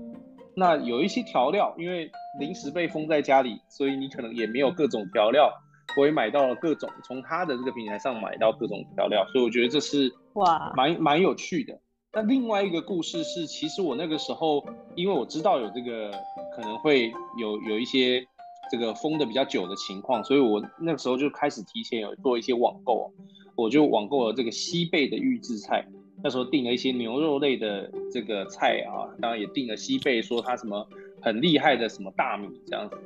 [0.55, 5.53] 那有一些调料，因为临时被封在家里，所以你可能也没有各种调料，
[5.95, 11.79] 我也买到了各种从他的这个平台上买到各种调料，所以我觉得这是哇蛮蛮有趣的。
[12.11, 16.09] 那另外一个故事是，其实我那个时候，因为我知道有这个
[16.55, 18.25] 可能会有有一些
[18.71, 23.11] 这个封的比较久的情况，所以我那个时候就开始提前有做一些网购，
[23.55, 25.87] 我就网购了这个西贝的预制菜。
[26.23, 30.87] 那时候订了一些牛肉类的这个菜啊，当然也订了西贝，说它什么
[31.21, 32.97] 很厉害的什么大米这样子。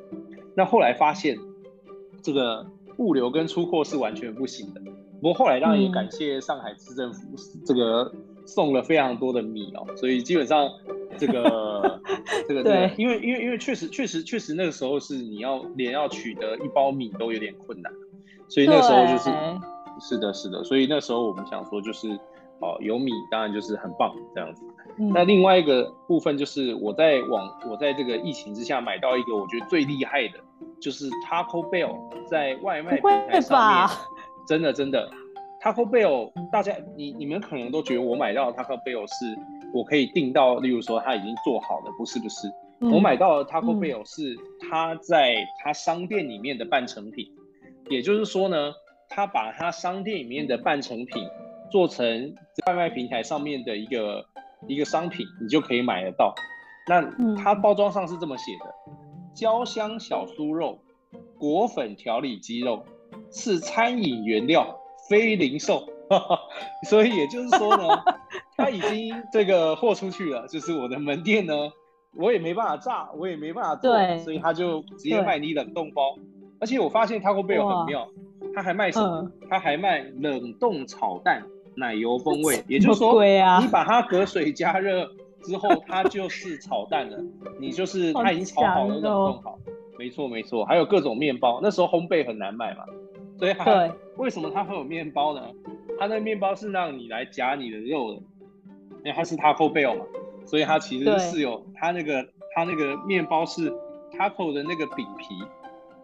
[0.56, 1.38] 那后来发现
[2.22, 2.66] 这个
[2.98, 4.82] 物流跟出货是完全不行的。
[5.22, 7.22] 不过后来当然也感谢上海市政府
[7.66, 8.10] 这个
[8.46, 10.70] 送了非常多的米哦，所以基本上
[11.20, 12.02] 这个
[12.48, 17.92] 这个对，因为因为因为确实确实确实那个时候是你要连要取得一包米都有点困难，
[18.48, 19.30] 所以那个时候就是
[20.00, 22.20] 是的是的，所以那时候我们想说就是。
[22.62, 24.66] 哦，有米当然就是很棒这样子。
[25.14, 30.34] 那另外一个部分就是我在网，我在这个疫情之下买到一个我觉得最厉害的，
[30.78, 31.96] 就是 Taco Bell
[32.28, 33.98] 在外卖平台上面，
[34.46, 35.10] 真的真的
[35.64, 39.38] Taco Bell，大家你你们可能都觉得我买到 Taco Bell 是
[39.74, 47.32] 我可以订到，例如说它已经做好了，不是不是，我买到的 Taco Bell 是它在它商店里面的半成品，
[47.90, 48.74] 也就是说呢，
[49.08, 51.28] 它把它商店里面的半成品。
[51.72, 52.34] 做成
[52.66, 54.26] 外卖平台上面的一个
[54.68, 56.34] 一个商品，你就可以买得到。
[56.88, 57.00] 那
[57.36, 58.66] 它包装上是这么写的：
[59.36, 60.80] 焦香小酥肉、
[61.38, 62.84] 果粉调理鸡肉，
[63.30, 65.88] 是餐饮原料，非零售。
[66.90, 67.84] 所以也就是说呢，
[68.58, 71.54] 他已经这个货出去了，就是我的门店呢，
[72.16, 76.16] 我也没办法炸，我也没办法做，所以他就直接卖你冷冻包。
[76.60, 78.08] 而且我发现 Taco Bell 很妙，
[78.54, 79.32] 他还卖什么？
[79.50, 81.44] 他还卖冷冻炒蛋。
[81.76, 83.14] 奶油风味，也就是说，
[83.62, 85.08] 你把它隔水加热
[85.44, 87.18] 之后，它就是炒蛋了。
[87.58, 89.58] 你就是 它已经炒好了，冷冻好。
[89.98, 91.62] 没错没错，还有各种面包。
[91.64, 92.84] 那时候烘焙很难卖嘛，
[93.38, 95.42] 所以还为什么它会有面包呢？
[96.00, 98.18] 它那面包是让你来夹你的肉的，
[99.00, 100.06] 因为它是 Taco Bell 嘛，
[100.46, 103.70] 所以它其实是有它那个它那个面包是
[104.12, 105.36] Taco 的那个饼皮。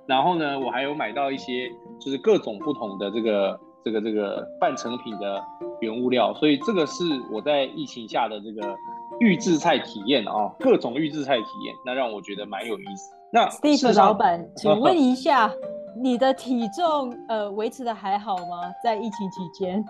[0.05, 3.59] 然后呢，我还有买到一些就是各种不同的这个。
[3.85, 5.39] 这个这个半成品的
[5.79, 8.75] 原物料，所以这个是我在疫情下的这个
[9.19, 13.15] 预制菜体验啊，各种预制菜体验，那让我觉得蛮有意思。
[13.31, 15.53] 那 Steve 老板，请问一下，
[15.95, 18.71] 你的体重呃维持的还好吗？
[18.83, 19.83] 在疫情期间？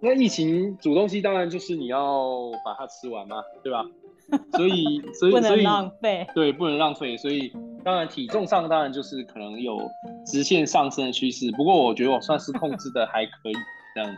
[0.00, 3.84] 那疫情煮东西当然就是你要把它吃完嘛，对吧？
[4.56, 7.52] 所以所以所以浪费，对，不能浪费，所以。
[7.84, 9.76] 当然，体重上当然就是可能有
[10.24, 13.54] 直线上升的趋势，不过我觉得我算是控制的还可以
[13.92, 14.16] 这样子。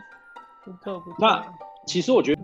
[0.63, 1.17] 不错不错。
[1.19, 1.43] 那
[1.87, 2.41] 其实我觉得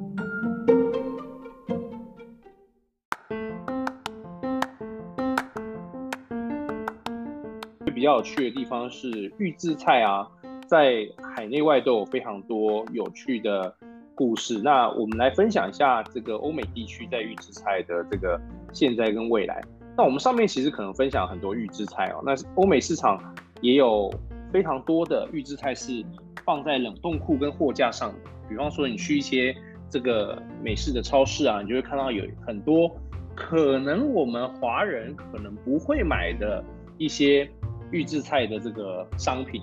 [8.01, 10.27] 比较有趣的地方是预制菜啊，
[10.65, 13.71] 在海内外都有非常多有趣的
[14.15, 14.59] 故事。
[14.63, 18.41] 那我们来分享一下这个欧美地区在预制菜的这个
[18.73, 19.61] 现在跟未来。
[19.95, 23.21] 那我们上面其实可能分享很多预制菜哦，那欧美市场
[23.61, 24.11] 也有
[24.51, 26.03] 非常多的预制菜是
[26.43, 28.11] 放在冷冻库跟货架上。
[28.49, 29.55] 比方说你去一些
[29.91, 32.91] 这个美式的超市啊，你就会看到有很多
[33.35, 36.63] 可能我们华人可能不会买的
[36.97, 37.47] 一些
[37.91, 39.61] 预制菜的这个商品。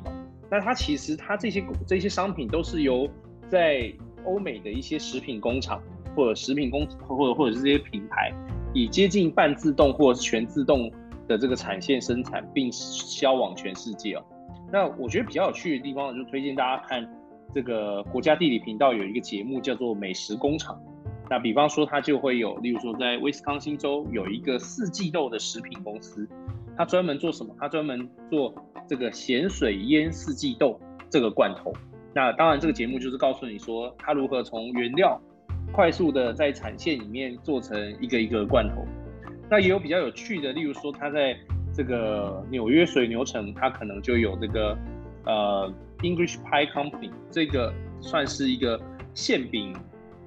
[0.51, 3.09] 那它其实它这些这些商品都是由
[3.49, 3.93] 在
[4.25, 5.83] 欧美的一些食品工厂
[6.14, 8.33] 或者食品工或者或者是这些品牌。
[8.75, 10.93] 以接近半自动或者全自动
[11.27, 14.23] 的这个产线生产，并销往全世界哦。
[14.71, 17.11] 那我觉得比较有趣的地方，就推荐大家看
[17.55, 20.77] 这个国家地理频道有一个节目叫做《美食工厂》。
[21.31, 26.29] 那比方说，它就会有，例如说在威斯康星州有一个四季豆的食品公司，
[26.79, 27.55] 它专门做什么？
[27.59, 28.55] 它专门做
[28.88, 31.73] 这个咸水腌四季豆这个罐头。
[32.14, 35.21] 那当然，这个节目就是告诉你说，它如何从原料。
[35.71, 38.87] 快速的在产线里面做成一个一个罐头，
[39.51, 41.37] 那也有比较有趣的，例如说它在
[41.75, 44.75] 这个纽约水牛城，它可能就有这个
[45.27, 48.81] 呃 English Pie Company，这个算是一个
[49.12, 49.77] 馅饼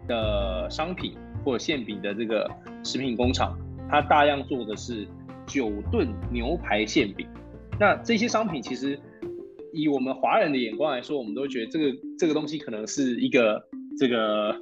[0.08, 2.48] 的商品或者馅饼的这个
[2.84, 3.58] 食品工厂，
[3.90, 5.08] 它大量做的是
[5.52, 7.28] 九顿牛排馅饼。
[7.80, 8.98] 那这些商品其实
[9.74, 13.62] 以我们华人的眼光来说，我们都觉得这个这个东西可能是一个
[14.00, 14.56] 这个。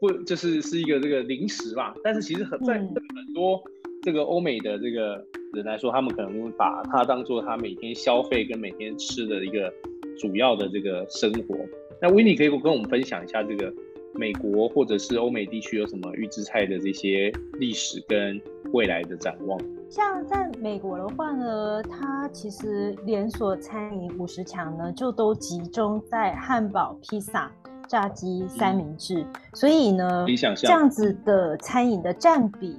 [0.00, 1.92] 不就是是一个这个零食吧？
[2.04, 3.60] 但是其实很在很多
[4.04, 5.20] 这个欧美的这个
[5.52, 9.74] 人来说，他们可能把它当做他每天消费跟每天吃的一个
[10.16, 11.56] 主要的这个生活。
[12.00, 13.74] 那维尼可以跟我们分享一下这个
[14.14, 18.40] 美国或者是欧美地区有什么预制菜的这些历史跟
[18.72, 19.58] 未来的展望？
[19.90, 27.50] 像在美国的话呢，它其实连锁餐饮五十强呢就都集中在汉堡、披萨。
[27.88, 32.78] 炸鸡、三明治，所以呢，这样子的餐饮的占比。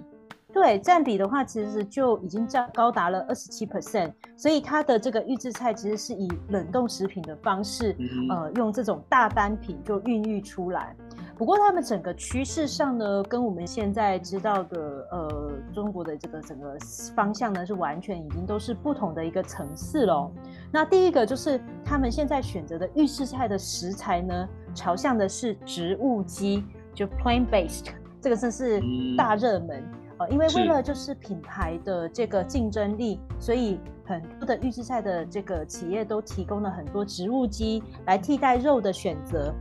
[0.53, 7.95] 对占比的话，其实就已经占高达了二十七 percent，所以它的这个预制菜其实是以冷冻食品的方式，
[8.29, 10.95] 呃，用这种大单品就孕育出来。
[11.39, 16.77] 不过他们整个趋势上呢，跟我们现在知道的呃中国的这个整个
[17.15, 20.33] 方向呢，是完全已经都是不同的一个层次喽。
[20.69, 26.61] 那第一个就是他们现在选择的预制菜的食材呢，朝向的是植物基，
[26.93, 27.85] 就 plant based，
[28.19, 28.81] 这个真是
[29.15, 29.81] 大热门。
[30.17, 39.55] 呃，因为为了就是品牌的这个竞争力，所以很多的预制菜的这个企业都提供了很多植物基来替代肉的选择。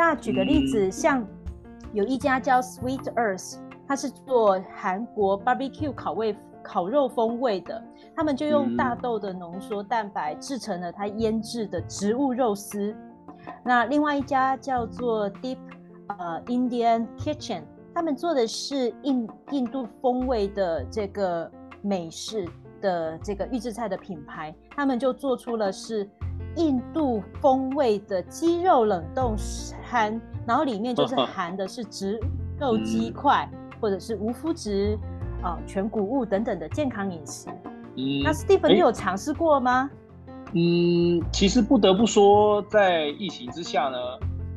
[0.00, 1.22] 那举个例子，像
[1.92, 7.84] 有一家叫 Sweet Earth，它是做韩国 barbecue 烤味烤肉风味的，
[8.16, 12.96] 他们就用大豆的浓缩蛋白制成了它腌制的植物肉丝。
[13.62, 15.58] 那另外一家叫做 Deep
[16.06, 17.60] 呃 Indian Kitchen。
[17.92, 21.50] 他们做的是印印度风味的这个
[21.82, 22.48] 美式
[22.80, 26.08] 的这个预制菜的品牌，他们就做出了是
[26.56, 32.20] 印度风味的鸡肉冷冻餐，然后里面就是 含的是植
[32.58, 33.48] 肉鸡块
[33.80, 34.98] 或者是无麸质
[35.42, 37.48] 啊全谷物等等的健康饮食。
[37.96, 39.90] 嗯，那 Stephen 你有尝试过吗？
[40.52, 43.98] 嗯，其实不得不说，在疫情之下呢，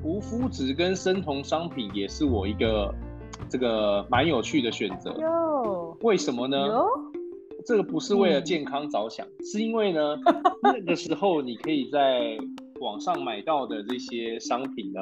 [0.03, 2.93] 无麸质跟生酮商品也是我一个。
[3.49, 5.13] 这个蛮有趣的选择，
[6.01, 6.57] 为什么呢？
[7.65, 10.17] 这个不是为了健康着想，是因为呢，
[10.61, 12.37] 那个时候你可以在
[12.81, 14.99] 网上买到的这些商品呢，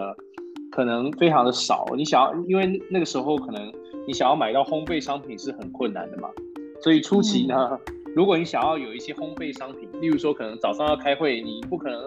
[0.71, 1.85] 可能非常的少。
[1.95, 3.71] 你想要，因为那个时候可能
[4.07, 6.29] 你想要买到烘焙商品是很困难的嘛，
[6.81, 7.77] 所以初期呢，
[8.15, 11.99] 如果你想要有一些烘焙商品，例如说可能早上要开会，你不可能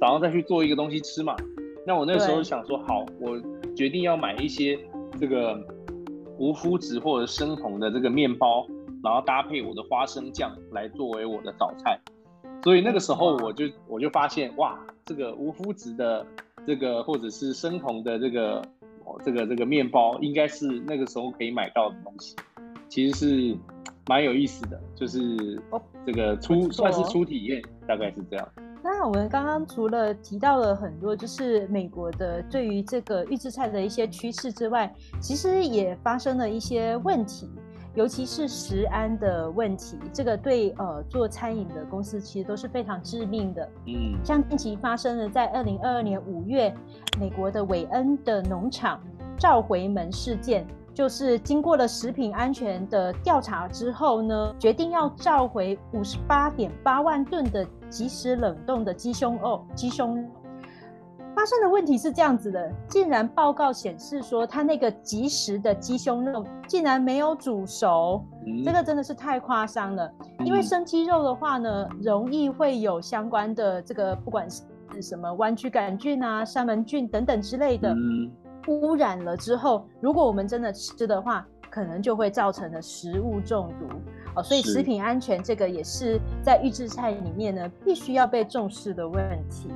[0.00, 1.34] 早上再去做一个东西吃嘛。
[1.86, 3.40] 那我那时候想说，好，我
[3.74, 4.78] 决定要买一些
[5.18, 5.58] 这个。
[6.38, 8.66] 无麸质或者生酮的这个面包，
[9.02, 11.98] 然后搭配我的花生酱来作为我的早餐，
[12.62, 16.24] 所以那个时候我就我就发现哇，这个无麸质的
[16.66, 18.62] 这个或者是生酮的这个
[19.24, 22.36] 这个这个面包，应该是那个时候可以买到的东西，
[22.88, 23.56] 其实是
[24.06, 25.60] 蛮有意思的，就是
[26.06, 28.48] 这个初算是初体验，大概是这样。
[28.84, 37.48] 那我们刚刚除了提到了很多，就是美国的对于这个预制菜的一些趋势之外，其实也发生了一些问题，
[37.94, 39.98] 尤其是食安的问题。
[40.12, 43.68] 这个对呃做餐饮的公司其实都是非常致命的。
[43.86, 46.74] 嗯，像近期发生的，在二零二二年五月，
[47.18, 49.00] 美国的韦恩的农场
[49.38, 50.66] 召回门事件。
[50.94, 59.64] 就是经过了食品安全的调查之后呢，决定要召回五十八点八万吨的即时冷冻的鸡胸肉。
[59.74, 60.22] 鸡胸
[61.34, 68.24] 发生的问题是这样子的，竟然报告显示说，它那个即食的鸡胸肉竟然没有煮熟，
[68.64, 70.10] 这个真的是太夸张了。
[70.44, 74.62] 因为生鸡肉的话呢，容易会有相关的这个不管是
[75.00, 77.94] 什么弯曲杆菌啊、沙门菌等等之类的。
[78.68, 83.86] 污染了之后，如果我们真的吃的话，可能就会造成了食物中毒
[84.36, 84.42] 哦。
[84.42, 89.70] 所以食品安全这个也是在预制菜里面呢，必须要被重视的问题。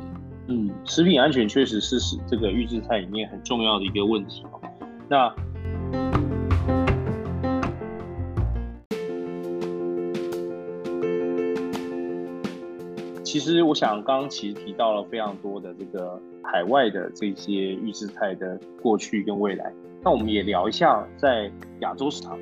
[0.48, 4.44] 嗯，食品安全确实是是这个预制菜里面很重要的一个问题。
[5.08, 5.34] 那
[13.24, 19.72] 其实我想，刚刚其实提到了非常多的这个海外的这些预制菜的过去跟未来。
[20.02, 22.38] 那我们也聊一下在亚洲市场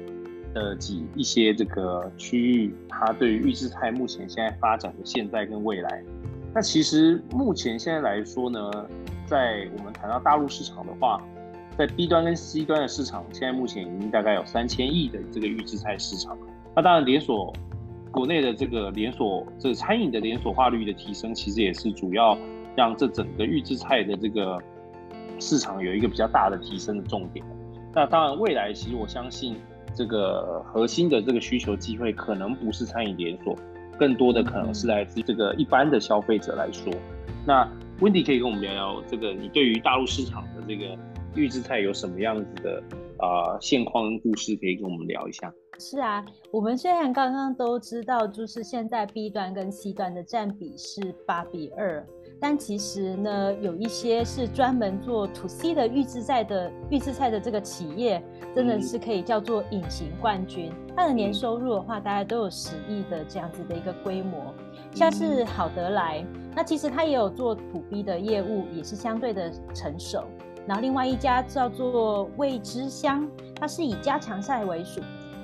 [0.52, 6.04] 的几一些这个区域，它对于预制菜目前现在发展的现在跟未来。
[6.54, 8.70] 那其实目前现在来说呢，
[9.26, 11.20] 在我们谈到大陆市场的话，
[11.76, 16.38] 在 B 端跟 C 端的市场，现在目前已经大概有三千亿的这个预制菜市场。
[16.74, 17.52] 那当然连锁。
[18.10, 22.38] 国内的这个连锁，这餐饮的连锁化率的提升，其实也是主要
[22.76, 24.56] 让这整个预制菜的这个
[25.40, 27.44] 市场有一个比较大的提升的重点。
[27.92, 29.56] 那当然，未来其实我相信，
[29.96, 33.56] 这个核心的这个需求机会可能不是餐饮连锁，
[33.98, 36.92] 更多的可能是来自这个一般的消费者来说。
[37.46, 37.70] 那
[38.00, 40.96] 温迪可以跟我们聊聊这个，你对于大陆市场的这个
[41.34, 42.82] 预制菜有什么样子的
[43.18, 45.52] 啊现况故事，可以跟我们聊一下？
[45.78, 52.06] 是啊，我们虽然刚刚都知道，就是现在 B 端跟 C 端的占比是八比二，
[52.46, 58.22] 但其实呢，有一些是专门做 To C 的预制菜的预制菜的这个企业，
[58.54, 60.70] 真的是可以叫做隐形冠军。
[60.94, 64.52] 它的年收入的话，大概都有十亿的这样子的一个规模。
[64.92, 66.22] 像是好得来，
[66.54, 70.24] 那其实它也有做 To B 的业务，也是相对的成熟。
[70.66, 73.26] 然后另外一家叫做味之香，
[73.58, 75.00] 它是以加强菜为主。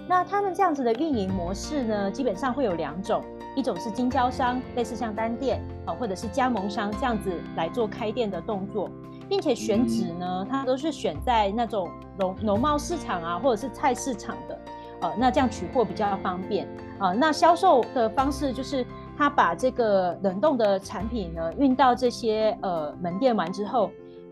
[0.07, 3.23] 那他们这样子的运营模式呢，基本上会有两种，
[3.57, 8.89] 一种是经销商，类似像单店啊，或者是加盟商这样子来做开店的动作，
[9.29, 14.59] 并且选址呢，它都是选在那种农农贸市场啊，或者是菜市场的，
[15.01, 17.13] 呃，那这样取货比较方便啊。
[17.13, 18.87] 那销售的方式就是
[19.19, 23.91] 他把这个冷冻的产品呢运到这些呃门店完之后，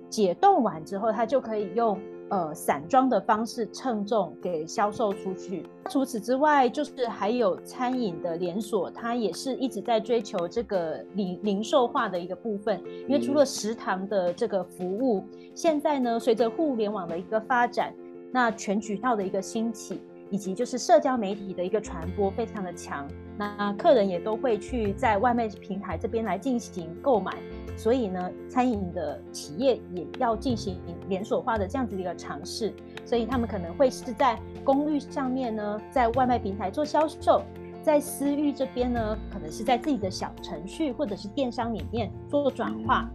[0.08, 1.98] 解冻完之后，他就可以用。
[2.30, 5.64] 呃，散装的方式称重给销售出去。
[5.88, 12.82] 除此之外，就是还有餐饮的连锁，它也是一直在追求这个零零售化的一个部分。
[13.06, 15.24] 因为除了食堂的这个服务，
[15.54, 17.94] 现在呢，随着互联网的一个发展，
[18.30, 23.08] 那全渠道的一个兴起，以及就是社交媒体的一个传播非常的强，
[23.38, 27.32] 那客人也都会去在外卖平台这边来进行购买。
[27.78, 32.74] 所以呢，餐饮的企业也要进行连锁化的这样子的一个尝试，
[33.04, 37.40] 所以他们可能会是在公寓上面呢，在外卖平台做销售，
[37.80, 43.08] 在私域这边呢，可能是在自己的小程序或者是电商里面做转化，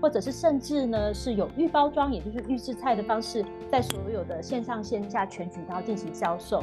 [0.00, 6.62] 或者是甚至呢是有预包装，也就是预制菜的方式，在所有的线上线下全渠道进行销售。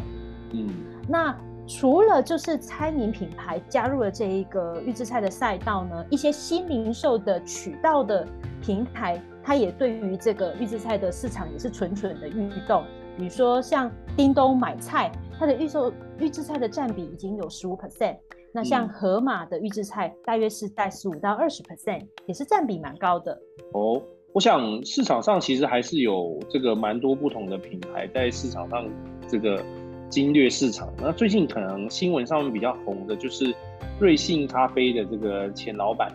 [0.53, 0.69] 嗯，
[1.07, 1.37] 那。
[1.73, 8.27] 除了就是餐饮品牌加入了这一个预制菜的赛道呢，一些新零售的渠道的
[8.61, 12.83] 平台，它也对于这个预制菜的市场也是蠢蠢的运动。
[13.17, 15.09] 比如说像叮咚买菜，
[15.39, 18.17] 它的预售预制菜的占比已经有十五 percent。
[18.53, 23.31] 那像盒马的预制菜，大约是在十五到二十 percent，也是占比蛮高的。
[23.71, 24.01] 哦，
[24.33, 28.85] 我想市场上其实还是有这个蛮多不同的品牌在市场上
[29.25, 29.63] 这个。
[30.11, 33.55] 经略市场，那最近可能新闻上面比较红的就是
[33.97, 36.11] 瑞幸咖啡的这个前老板，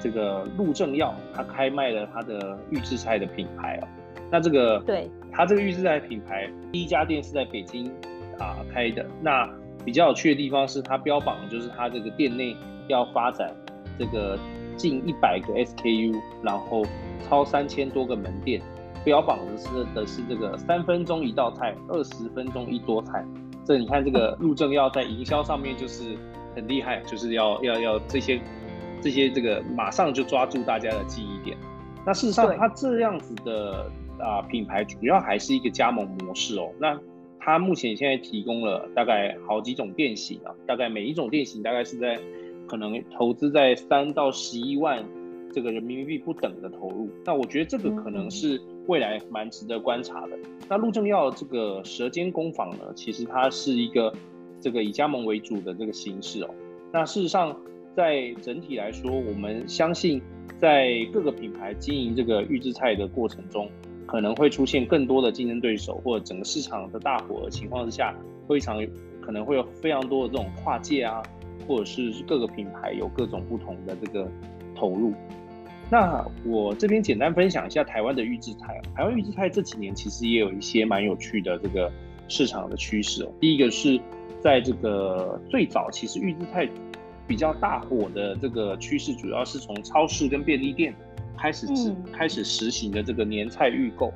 [0.00, 3.88] 这个陆正耀，他开卖了他的预制菜的品牌哦。
[4.30, 7.92] 那这个对，他这个预制菜品牌第一家店是在北京
[8.38, 9.04] 啊开的。
[9.20, 9.46] 那
[9.84, 13.52] 比较有趣的地方是他标榜就是他这个店内要发展
[13.98, 14.38] 这个
[14.76, 16.84] 近一百个 SKU，然后
[17.28, 18.62] 超三千多个门店。
[19.04, 23.24] 标榜的是的是这个三分钟一道菜，二十分钟一桌菜。
[23.64, 26.16] 这你看这个陆正要在营销上面就是
[26.54, 28.40] 很厉害，就是要要要这些
[29.00, 31.56] 这些这个马上就抓住大家的记忆点。
[32.04, 36.70] 那事实上，它这样子的啊品牌主要还是一个加盟模式哦。
[36.78, 36.98] 那
[37.38, 42.18] 它目前现在提供了大概好几种店型啊，大概每一种店型大概是在
[42.68, 45.04] 可能投资在三到十一万。
[45.54, 50.38] 这个人民币不等的投入，那我觉得这个可能是未来蛮值得观察的。
[50.68, 54.12] 那陆正耀这个舌尖工坊呢，其实它是一个
[54.60, 56.50] 这个以加盟为主的这个形式哦。
[56.92, 57.56] 那事实上，
[57.94, 60.20] 在整体来说，我们相信
[60.58, 63.68] 在各个品牌经营这个预制菜的过程中，
[64.06, 68.14] 可能会出现更多的竞争对手，或者整个市场的大火的情况之下，
[68.48, 68.84] 非常
[69.20, 71.22] 可能会有非常多的这种跨界啊，
[71.66, 74.28] 或者是各个品牌有各种不同的这个
[74.74, 75.12] 投入。
[75.92, 78.80] 那我这边简单分享一下台湾的预制菜。
[78.96, 81.92] 台湾预制菜这几年其实也有一些蛮有趣的这个
[82.28, 83.32] 市场的趋势哦。
[83.38, 84.00] 第一个是
[84.42, 86.66] 在这个最早，其实预制菜
[87.28, 90.94] 比较大火的这个趋势，主要是从超市跟便利店
[91.36, 91.66] 开始
[92.10, 94.10] 开始实行的这个年菜预购。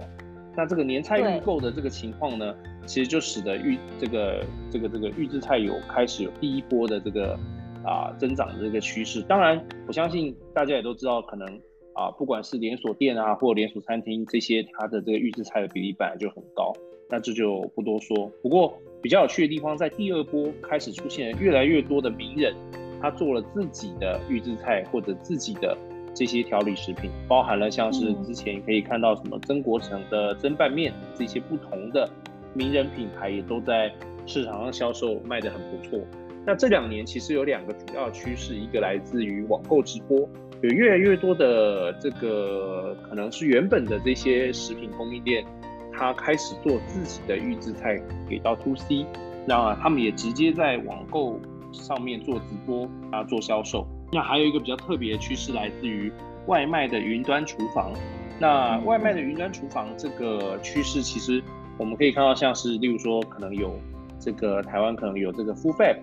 [0.57, 2.55] 那这个年菜预购的这个情况呢，
[2.87, 7.39] 其实就使得预这个这个这个预制菜有开始有第一波的这个。
[7.87, 11.47] 啊，增长的这个趋势，当然，我相信大家也都知道，可能
[11.95, 16.73] 啊，不管是连锁店啊，或连锁餐厅这些，它的这个预制菜的比例本来就很高，
[17.09, 18.29] 那这就不多说。
[18.43, 22.53] 不过比较有趣的地方，在第二波开始出现越来越多的名人，
[23.01, 25.79] 他做了自己的预制菜或者自己的
[26.13, 32.11] 这些调理食品，包含了像是之前可以看到什么曾国成的蒸拌面，这些不同的
[32.53, 33.93] 名人品牌也都在
[34.27, 36.01] 市场上销售卖得很不错。
[36.47, 40.17] 那这两年其实有两个主要趋势，一个来自于网购直播，
[40.63, 45.45] 有越来越多的这个可能是原本的这些食品供应链，
[45.93, 49.05] 它开始做自己的预制菜给到 To C，
[49.45, 51.41] 那他们也直接在网购
[51.73, 53.85] 上面做直播啊做销售。
[54.13, 56.13] 那还有一个比较特别的趋势来自于
[56.47, 57.93] 外卖的云端厨房。
[58.39, 61.43] 那外卖的云端厨房这个趋势，其实
[61.77, 63.77] 我们可以看到像是例如说可能有
[64.21, 65.97] 这个台湾可能有这个 Food Fab。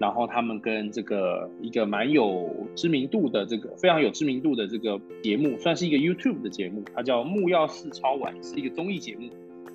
[0.00, 9.28] 然后他们跟这个一个蛮有知名度的这个非常有知名度的这个节目，算是一个 YouTube 的节目，它叫《木曜四超玩》，是一个综艺节目，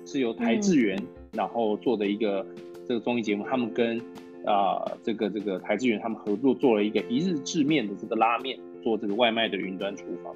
[0.04, 1.00] 是由台智源
[1.32, 2.44] 然后做的一个
[2.88, 3.44] 这个综艺节目。
[3.48, 3.98] 他们跟
[4.44, 10.34] 啊这个这个台智源他们合作做了一个一日制面的这个拉面，做这个外卖的云端厨房。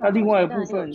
[0.00, 0.90] 那另外一部分，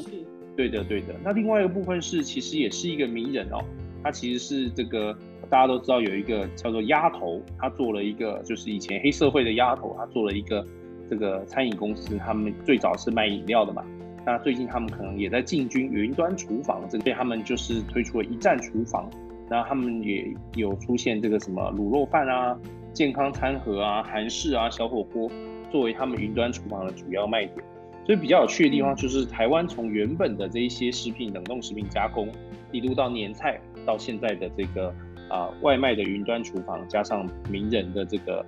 [0.56, 1.14] 对的，对的。
[1.24, 3.64] 那另外一个部分是，其实也是一个名人哦，
[4.04, 5.16] 他其实是这个
[5.50, 10.66] 大家都知道有一个叫做丫头，他做了一个就是以前黑社会的丫头，他做了一个
[11.10, 13.84] 这个餐饮公司，他们最早是卖饮料的嘛。
[14.26, 19.10] 那最近他们可能也在进军云端厨房，这边他们就是推出了一站厨房，
[19.50, 22.56] 然后他们也有出现这个什么卤肉饭啊、
[22.94, 25.30] 健康餐盒啊、韩式啊、小火锅，
[25.72, 27.58] 作为他们云端厨房的主要卖点。
[28.06, 32.28] 所以比较有趣的地方就是，台湾从原本的这一些食品冷冻食品加工，
[32.72, 34.94] 一路到年菜，到现在的这个
[35.30, 38.46] 啊外卖的云端厨房，加上名人的这个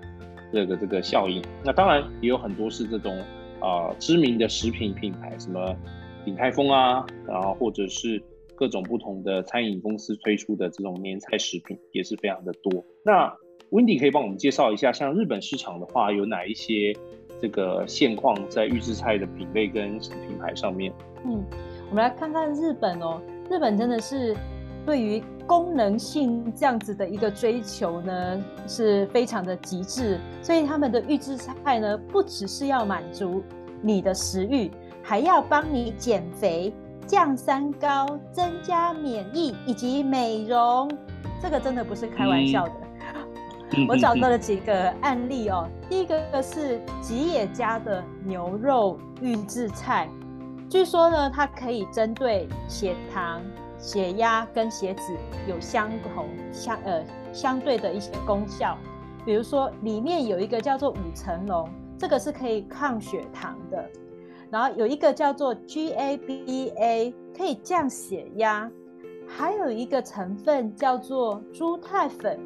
[0.52, 3.18] 这个这个效应，那当然也有很多是这种
[3.60, 5.76] 啊知名的食品品牌，什么
[6.26, 8.22] 鼎泰丰啊，然后或者是
[8.56, 12.86] 各种不同的餐饮公司推出的这种年菜食品，也是非常的多。
[13.04, 13.34] 那
[13.72, 16.94] Wendy 可以帮我们介绍一下，像日本市场的话，有哪一些？
[17.42, 20.94] 这个现况在预制菜的品类跟品牌上面，
[21.26, 21.44] 嗯，
[21.90, 23.22] 我们来看看日本哦。
[23.50, 24.34] 日本真的是
[24.86, 30.20] 对于功能性这样子的一个追求呢，是非常的极致。
[30.42, 33.44] 所以他们的预制菜呢，不只是要满足
[33.82, 34.72] 你的食欲，
[35.02, 36.74] 还要帮你减肥、
[37.06, 40.90] 降三高、增加免疫以及美容。
[41.42, 42.74] 这个真的不是开玩笑的。
[43.90, 45.68] 我找到了几个案例哦。
[45.90, 50.08] 第一个是吉野家的牛肉预制菜，
[50.70, 53.42] 据说呢，它可以针对血糖、
[53.84, 55.14] 血压跟血脂
[55.46, 57.04] 有相同相呃
[57.34, 58.78] 相对的一些功效。
[59.26, 63.78] 比如说，里面有一个叫做五层龙，这个是可以抗血糖的；
[64.50, 68.70] 然后有一个叫做 GABA，可以降血压；
[69.28, 72.40] 还有一个成分叫做猪肽粉。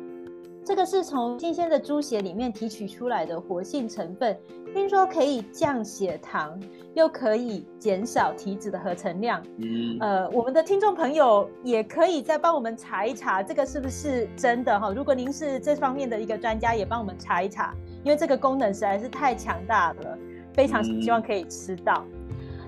[0.65, 4.35] 这个是从新鲜的猪血里面提取出来的活性成分，
[4.77, 6.57] 听说可以降血糖，
[6.93, 9.41] 又可以减少体脂的合成量。
[9.57, 14.91] 嗯，呃，我们的听众朋友也可以再帮我们查一查，这个是不是真的哈？
[14.91, 17.73] 如果您是这方面的一个专家，也帮我们查一查，
[18.03, 20.15] 因为这个功能实在是太强大了，
[20.53, 22.05] 非常希望可以吃到。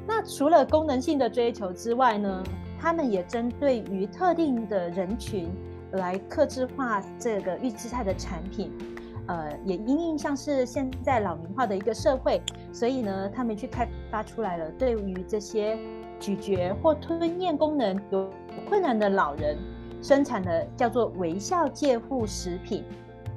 [0.08, 2.44] 那除了功能性的追求之外呢，
[2.82, 5.48] 他们也针对于特定的人群。
[5.94, 8.72] 来克制化这个预制菜的产品，
[9.30, 12.42] 呃，也因应像是现在老龄化的一个社会，
[12.74, 15.78] 所以呢，他们去开发出来了，对于这些
[16.20, 18.30] 咀嚼或吞咽功能有
[18.68, 19.56] 困难的老人，
[20.02, 22.84] 生产的叫做微笑介护食品。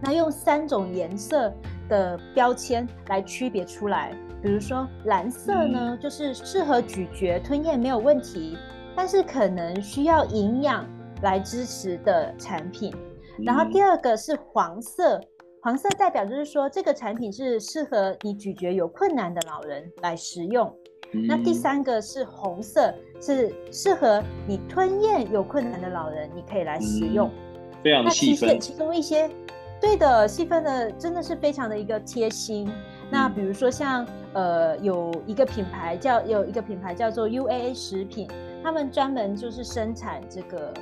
[0.00, 1.52] 那用三种颜色
[1.88, 4.12] 的标签来区别出来，
[4.42, 8.56] 比如说蓝色呢，就是适合咀嚼吞咽没有问题，
[8.96, 10.84] 但是可能需要营养。
[11.22, 12.92] 来支持的产品，
[13.44, 15.20] 然后第二个是黄色，
[15.64, 20.74] 黄色代表就是说这个产品是适合你咀嚼有困难的老人来食用。
[21.28, 27.30] 那第三个是红色，是适合你吞咽有困难的老人，你可以来食用。
[27.80, 29.30] 非常细分，其中一些
[29.80, 32.68] 对的细分的真的是非常的一个贴心。
[33.08, 38.28] 那比如说像呃有一个品牌叫有一个品牌叫做 UAA 食品，
[38.64, 40.74] 他们专门就是生产这个。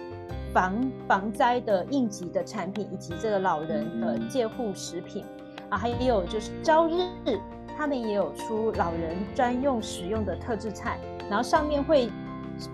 [0.53, 5.25] 防防灾的应急的产品，以及这个老人的介护食品
[5.69, 7.39] 啊，还有就是朝日，
[7.77, 10.99] 他们也有出老人专用使用的特制菜，
[11.29, 12.11] 然后上面会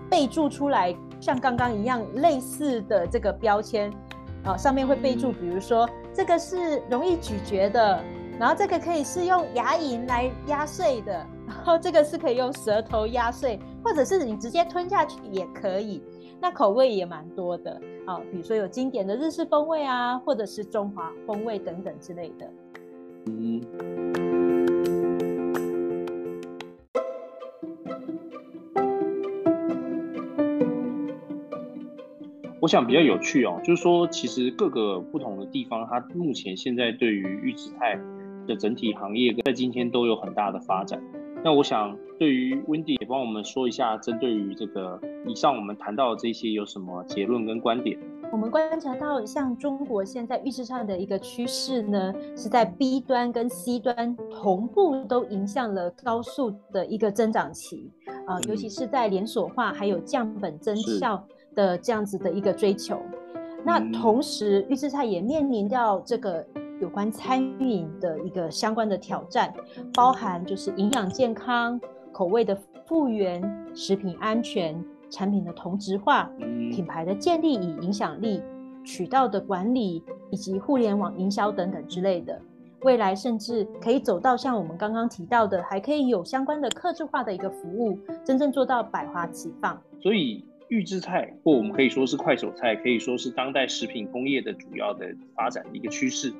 [0.09, 3.91] 备注出来，像刚刚一样类似的这个标签
[4.43, 8.03] 啊，上面会备注，比如说这个是容易咀嚼的，
[8.39, 11.13] 然后这个可以是用牙龈来压碎的，
[11.47, 16.03] 然后这个是可以用舌头压碎，或者是你直接吞下去也可以。
[16.39, 22.49] 那口味也蛮多的啊，比如说有经典的日式风味啊，或者是中华风味等等之类的。
[23.25, 23.61] 嗯，
[32.61, 37.99] 我想比较有趣哦，就是说其实各个不同的地方，它目前现在对于预制菜
[38.47, 41.01] 的整体行业，在今天都有很大的发展。
[41.43, 47.97] 那我想，对于 Wendy 也帮我们说一下，针对于这个以上我们谈到的这些有什么结论跟观点？
[48.33, 57.89] 我们观察到，像中国现在预制菜的一个趋势呢，是在 B 端跟 C 端同步都迎向了高速的一个增长期
[58.25, 61.23] 啊，尤其是在连锁化还有降本增效
[61.55, 62.99] 的这样子的一个追求。
[63.63, 66.45] 那同时，预制菜也面临到这个。
[66.79, 69.53] 有关餐饮的一个相关的挑战，
[69.93, 71.79] 包含就是营养健康、
[72.11, 73.41] 口味的复原、
[73.73, 76.29] 食品安全、产品的同质化、
[76.71, 78.41] 品牌的建立与影响力、
[78.85, 82.39] 渠道的管理以及互联网营销等等之类的。
[82.81, 89.81] 未来甚至可以走到像我们刚刚提到的，还可以有相关的客制化的一个服务，真正做到百花齐放。
[89.99, 96.31] 所以预制菜，或我们可以说是快手菜，可以说是当代食品工业的主要的发展的一个趋势。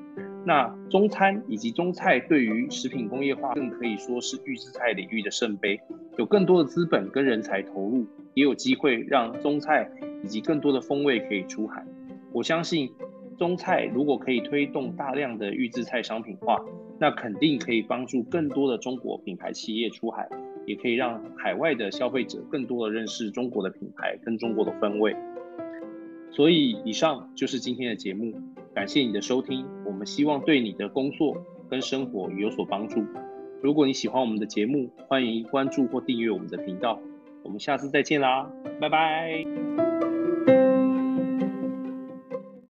[0.44, 5.80] 那中餐以及中菜对于食品工业化，更可以说是预制菜领域的圣杯，
[6.16, 9.90] 有更多的资本跟人才投入，也有机会让中菜
[10.24, 11.84] 以及更多的风味可以出海。
[12.32, 12.90] 我相信。
[13.36, 16.60] 中菜如果可以推动大量的预制菜商品化，
[16.98, 20.28] 那肯定可以帮助更多的中国品牌企业出海，
[20.66, 25.14] 也可以让海外的消费者更多的认识中国的品牌跟中国的风味。
[26.32, 28.34] 所以，以上就是今天的节目，
[28.78, 29.66] 感谢你的收听。
[29.84, 31.36] 我们希望对你的工作
[31.68, 33.04] 跟生活有所帮助。
[33.60, 37.00] 如果你喜欢我们的节目，欢迎关注或订阅我们的频道。
[37.42, 38.48] 我们下次再见啦，
[38.80, 39.97] 拜拜。